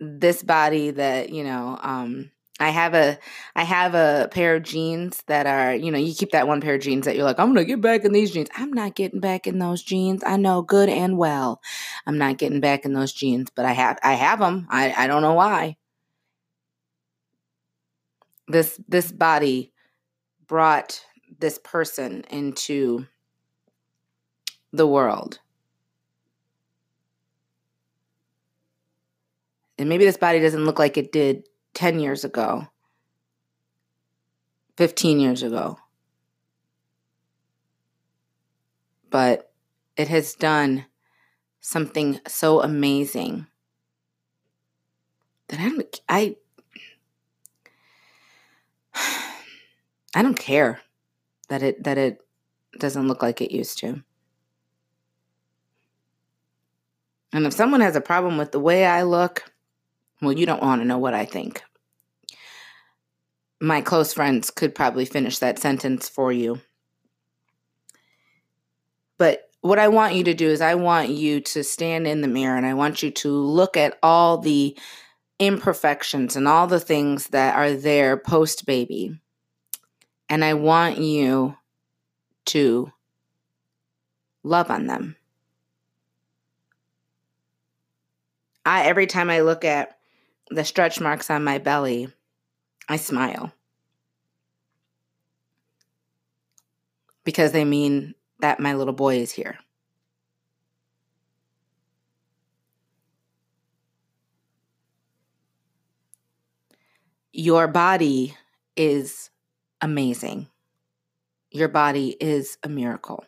this 0.00 0.42
body 0.44 0.90
that, 0.92 1.30
you 1.30 1.42
know, 1.42 1.78
um, 1.82 2.30
I 2.60 2.70
have 2.70 2.94
a 2.94 3.18
I 3.56 3.64
have 3.64 3.94
a 3.94 4.28
pair 4.30 4.56
of 4.56 4.62
jeans 4.62 5.22
that 5.26 5.46
are, 5.46 5.74
you 5.74 5.90
know, 5.90 5.98
you 5.98 6.14
keep 6.14 6.30
that 6.30 6.46
one 6.46 6.60
pair 6.60 6.76
of 6.76 6.82
jeans 6.82 7.04
that 7.04 7.16
you're 7.16 7.24
like, 7.24 7.40
I'm 7.40 7.48
gonna 7.48 7.64
get 7.64 7.80
back 7.80 8.04
in 8.04 8.12
these 8.12 8.30
jeans. 8.30 8.48
I'm 8.56 8.72
not 8.72 8.94
getting 8.94 9.20
back 9.20 9.46
in 9.46 9.58
those 9.58 9.82
jeans. 9.82 10.22
I 10.24 10.36
know 10.36 10.62
good 10.62 10.88
and 10.88 11.18
well. 11.18 11.60
I'm 12.06 12.16
not 12.16 12.38
getting 12.38 12.60
back 12.60 12.84
in 12.84 12.92
those 12.92 13.12
jeans, 13.12 13.50
but 13.50 13.64
I 13.64 13.72
have 13.72 13.98
I 14.04 14.14
have 14.14 14.38
them. 14.38 14.68
I, 14.70 14.92
I 14.96 15.06
don't 15.08 15.22
know 15.22 15.34
why. 15.34 15.76
This 18.46 18.80
this 18.86 19.10
body 19.10 19.72
brought 20.46 21.04
this 21.40 21.58
person 21.58 22.24
into 22.30 23.06
the 24.72 24.86
world. 24.86 25.40
And 29.76 29.88
maybe 29.88 30.04
this 30.04 30.16
body 30.16 30.38
doesn't 30.38 30.64
look 30.64 30.78
like 30.78 30.96
it 30.96 31.10
did 31.10 31.48
10 31.74 32.00
years 32.00 32.24
ago, 32.24 32.68
15 34.76 35.20
years 35.20 35.42
ago. 35.42 35.78
But 39.10 39.52
it 39.96 40.08
has 40.08 40.34
done 40.34 40.86
something 41.60 42.20
so 42.26 42.62
amazing 42.62 43.46
that 45.48 45.60
I 45.60 45.68
don't, 45.68 46.00
I, 46.08 46.36
I 50.14 50.22
don't 50.22 50.38
care 50.38 50.80
that 51.48 51.62
it 51.62 51.84
that 51.84 51.98
it 51.98 52.20
doesn't 52.78 53.06
look 53.06 53.22
like 53.22 53.40
it 53.40 53.52
used 53.52 53.78
to. 53.78 54.02
And 57.32 57.46
if 57.46 57.52
someone 57.52 57.80
has 57.80 57.96
a 57.96 58.00
problem 58.00 58.38
with 58.38 58.52
the 58.52 58.60
way 58.60 58.86
I 58.86 59.02
look, 59.02 59.52
well, 60.24 60.36
you 60.36 60.46
don't 60.46 60.62
want 60.62 60.80
to 60.82 60.86
know 60.86 60.98
what 60.98 61.14
I 61.14 61.24
think. 61.24 61.62
My 63.60 63.80
close 63.80 64.12
friends 64.12 64.50
could 64.50 64.74
probably 64.74 65.04
finish 65.04 65.38
that 65.38 65.58
sentence 65.58 66.08
for 66.08 66.32
you. 66.32 66.60
But 69.16 69.48
what 69.60 69.78
I 69.78 69.88
want 69.88 70.14
you 70.14 70.24
to 70.24 70.34
do 70.34 70.48
is, 70.48 70.60
I 70.60 70.74
want 70.74 71.08
you 71.08 71.40
to 71.40 71.64
stand 71.64 72.06
in 72.06 72.20
the 72.20 72.28
mirror 72.28 72.56
and 72.56 72.66
I 72.66 72.74
want 72.74 73.02
you 73.02 73.10
to 73.10 73.30
look 73.30 73.76
at 73.76 73.98
all 74.02 74.38
the 74.38 74.76
imperfections 75.38 76.36
and 76.36 76.46
all 76.46 76.66
the 76.66 76.80
things 76.80 77.28
that 77.28 77.56
are 77.56 77.72
there 77.72 78.16
post 78.16 78.66
baby. 78.66 79.18
And 80.28 80.44
I 80.44 80.54
want 80.54 80.98
you 80.98 81.56
to 82.46 82.92
love 84.42 84.70
on 84.70 84.86
them. 84.86 85.16
I 88.66 88.84
every 88.84 89.06
time 89.06 89.30
I 89.30 89.40
look 89.40 89.64
at 89.64 89.93
the 90.50 90.64
stretch 90.64 91.00
marks 91.00 91.30
on 91.30 91.44
my 91.44 91.58
belly, 91.58 92.08
I 92.88 92.96
smile. 92.96 93.52
Because 97.24 97.52
they 97.52 97.64
mean 97.64 98.14
that 98.40 98.60
my 98.60 98.74
little 98.74 98.92
boy 98.92 99.16
is 99.16 99.32
here. 99.32 99.58
Your 107.32 107.66
body 107.66 108.36
is 108.76 109.30
amazing. 109.80 110.48
Your 111.50 111.68
body 111.68 112.16
is 112.20 112.58
a 112.62 112.68
miracle. 112.68 113.24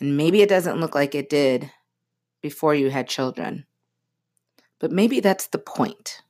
And 0.00 0.16
maybe 0.16 0.42
it 0.42 0.48
doesn't 0.48 0.80
look 0.80 0.94
like 0.94 1.14
it 1.14 1.28
did 1.28 1.70
before 2.40 2.74
you 2.74 2.90
had 2.90 3.08
children, 3.08 3.66
but 4.78 4.90
maybe 4.90 5.20
that's 5.20 5.46
the 5.46 5.58
point 5.58 6.22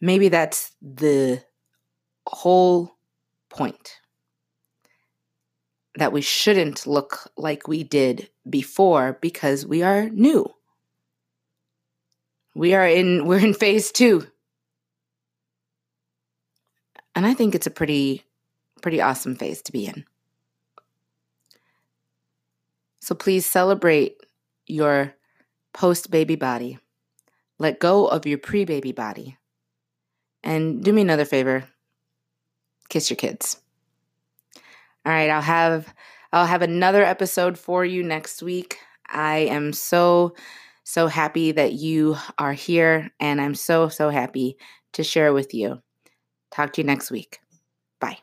maybe 0.00 0.28
that's 0.28 0.72
the 0.82 1.42
whole 2.26 2.96
point. 3.48 4.00
that 5.96 6.12
we 6.12 6.20
shouldn't 6.20 6.86
look 6.86 7.30
like 7.36 7.68
we 7.68 7.82
did 7.82 8.30
before 8.48 9.18
because 9.20 9.66
we 9.66 9.82
are 9.82 10.08
new. 10.08 10.46
We 12.54 12.74
are 12.74 12.86
in 12.86 13.26
we're 13.26 13.44
in 13.44 13.54
phase 13.54 13.92
2. 13.92 14.26
And 17.14 17.26
I 17.26 17.34
think 17.34 17.54
it's 17.54 17.66
a 17.66 17.70
pretty 17.70 18.24
pretty 18.80 19.00
awesome 19.00 19.34
phase 19.34 19.60
to 19.62 19.72
be 19.72 19.86
in. 19.86 20.04
So 23.00 23.14
please 23.14 23.44
celebrate 23.44 24.16
your 24.66 25.14
post 25.74 26.10
baby 26.10 26.36
body. 26.36 26.78
Let 27.58 27.80
go 27.80 28.06
of 28.06 28.26
your 28.26 28.38
pre 28.38 28.64
baby 28.64 28.92
body. 28.92 29.36
And 30.42 30.82
do 30.82 30.92
me 30.92 31.02
another 31.02 31.24
favor 31.24 31.64
kiss 32.90 33.08
your 33.08 33.16
kids. 33.16 33.56
All 35.06 35.12
right, 35.12 35.30
I'll 35.30 35.40
have 35.40 35.94
I'll 36.32 36.46
have 36.46 36.62
another 36.62 37.02
episode 37.02 37.58
for 37.58 37.84
you 37.84 38.02
next 38.02 38.42
week. 38.42 38.78
I 39.08 39.38
am 39.38 39.72
so 39.72 40.34
so 40.84 41.06
happy 41.06 41.52
that 41.52 41.72
you 41.72 42.16
are 42.38 42.52
here 42.52 43.10
and 43.18 43.40
I'm 43.40 43.54
so 43.54 43.88
so 43.88 44.10
happy 44.10 44.58
to 44.92 45.02
share 45.02 45.32
with 45.32 45.54
you. 45.54 45.80
Talk 46.50 46.74
to 46.74 46.82
you 46.82 46.86
next 46.86 47.10
week. 47.10 47.38
Bye. 48.00 48.18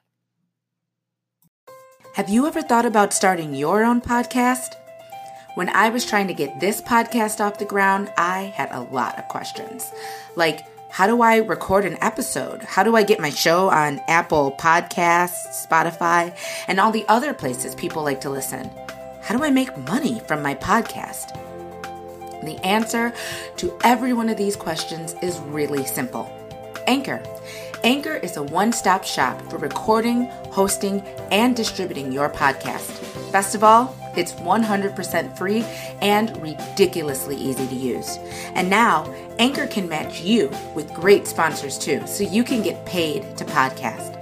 Have 2.13 2.29
you 2.29 2.45
ever 2.45 2.61
thought 2.61 2.85
about 2.85 3.13
starting 3.13 3.55
your 3.55 3.83
own 3.83 4.01
podcast? 4.01 4.75
When 5.55 5.69
I 5.69 5.89
was 5.89 6.05
trying 6.05 6.27
to 6.27 6.35
get 6.35 6.59
this 6.59 6.81
podcast 6.81 7.39
off 7.39 7.57
the 7.57 7.65
ground, 7.65 8.11
I 8.15 8.53
had 8.55 8.69
a 8.71 8.81
lot 8.81 9.17
of 9.17 9.27
questions. 9.27 9.89
Like, 10.35 10.59
how 10.89 11.05
do 11.05 11.21
I 11.21 11.37
record 11.37 11.85
an 11.85 11.97
episode? 12.01 12.63
How 12.63 12.83
do 12.83 12.95
I 12.95 13.03
get 13.03 13.19
my 13.19 13.29
show 13.29 13.69
on 13.69 14.01
Apple 14.07 14.55
Podcasts, 14.57 15.67
Spotify, 15.67 16.35
and 16.67 16.79
all 16.79 16.91
the 16.91 17.05
other 17.07 17.33
places 17.33 17.75
people 17.75 18.03
like 18.03 18.21
to 18.21 18.29
listen? 18.29 18.71
How 19.21 19.37
do 19.37 19.43
I 19.43 19.49
make 19.49 19.77
money 19.77 20.19
from 20.21 20.41
my 20.41 20.55
podcast? 20.55 21.33
The 22.43 22.59
answer 22.65 23.13
to 23.57 23.77
every 23.83 24.13
one 24.13 24.29
of 24.29 24.37
these 24.37 24.55
questions 24.55 25.15
is 25.21 25.39
really 25.39 25.85
simple 25.85 26.31
Anchor. 26.87 27.21
Anchor 27.83 28.15
is 28.15 28.37
a 28.37 28.43
one 28.43 28.73
stop 28.73 29.03
shop 29.03 29.39
for 29.49 29.57
recording, 29.57 30.25
hosting, 30.51 31.01
and 31.31 31.55
distributing 31.55 32.11
your 32.11 32.29
podcast. 32.29 33.31
Best 33.31 33.53
of 33.53 33.63
all, 33.63 33.95
it's 34.15 34.31
100% 34.33 35.37
free 35.37 35.63
and 36.01 36.35
ridiculously 36.41 37.35
easy 37.35 37.67
to 37.67 37.75
use. 37.75 38.17
And 38.55 38.69
now, 38.69 39.13
Anchor 39.37 39.67
can 39.67 39.87
match 39.87 40.21
you 40.21 40.51
with 40.75 40.91
great 40.93 41.27
sponsors 41.27 41.77
too, 41.77 42.05
so 42.07 42.23
you 42.23 42.43
can 42.43 42.63
get 42.63 42.83
paid 42.85 43.37
to 43.37 43.45
podcast. 43.45 44.15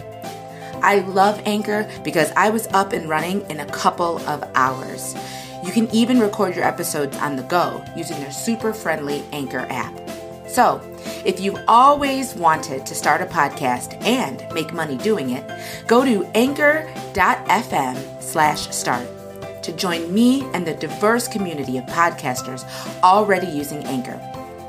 I 0.83 0.99
love 0.99 1.41
Anchor 1.45 1.89
because 2.03 2.31
I 2.35 2.49
was 2.49 2.67
up 2.67 2.91
and 2.91 3.07
running 3.07 3.41
in 3.49 3.61
a 3.61 3.65
couple 3.67 4.19
of 4.27 4.43
hours. 4.55 5.15
You 5.63 5.71
can 5.71 5.89
even 5.95 6.19
record 6.19 6.55
your 6.55 6.65
episodes 6.65 7.15
on 7.17 7.37
the 7.37 7.43
go 7.43 7.83
using 7.95 8.19
their 8.19 8.31
super 8.31 8.73
friendly 8.73 9.23
Anchor 9.31 9.65
app. 9.69 9.93
So, 10.47 10.81
if 11.25 11.39
you've 11.39 11.59
always 11.67 12.35
wanted 12.35 12.85
to 12.85 12.93
start 12.93 13.21
a 13.21 13.25
podcast 13.25 13.99
and 14.03 14.45
make 14.53 14.73
money 14.73 14.95
doing 14.97 15.31
it, 15.31 15.43
go 15.87 16.05
to 16.05 16.23
anchor.fm 16.35 18.21
slash 18.21 18.69
start 18.69 19.07
to 19.63 19.71
join 19.71 20.13
me 20.13 20.43
and 20.53 20.65
the 20.67 20.75
diverse 20.75 21.27
community 21.27 21.79
of 21.79 21.85
podcasters 21.85 22.63
already 23.01 23.47
using 23.47 23.83
Anchor. 23.85 24.19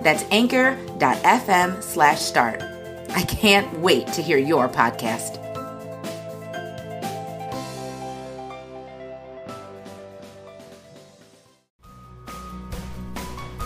That's 0.03 0.25
anchor.fm 0.31 1.83
slash 1.83 2.21
start. 2.21 2.63
I 3.11 3.23
can't 3.23 3.81
wait 3.81 4.07
to 4.09 4.23
hear 4.23 4.39
your 4.39 4.69
podcast. 4.69 5.43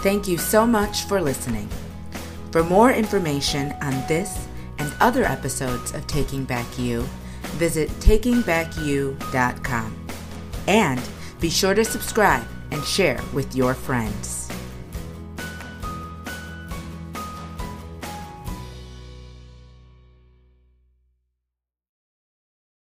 Thank 0.03 0.27
you 0.27 0.39
so 0.39 0.67
much 0.67 1.05
for 1.05 1.21
listening. 1.21 1.69
For 2.51 2.65
more 2.65 2.91
information 2.91 3.73
on 3.81 3.93
this 4.09 4.49
and 4.79 4.93
other 5.01 5.25
episodes 5.25 5.95
of 5.95 6.07
Taking 6.07 6.45
Back 6.45 6.79
You, 6.79 7.03
visit 7.59 7.89
takingbackyou.com. 8.01 10.07
And 10.67 11.01
be 11.41 11.51
sure 11.51 11.75
to 11.75 11.85
subscribe 11.85 12.47
and 12.71 12.83
share 12.85 13.21
with 13.33 13.55
your 13.55 13.75
friends. 13.75 14.40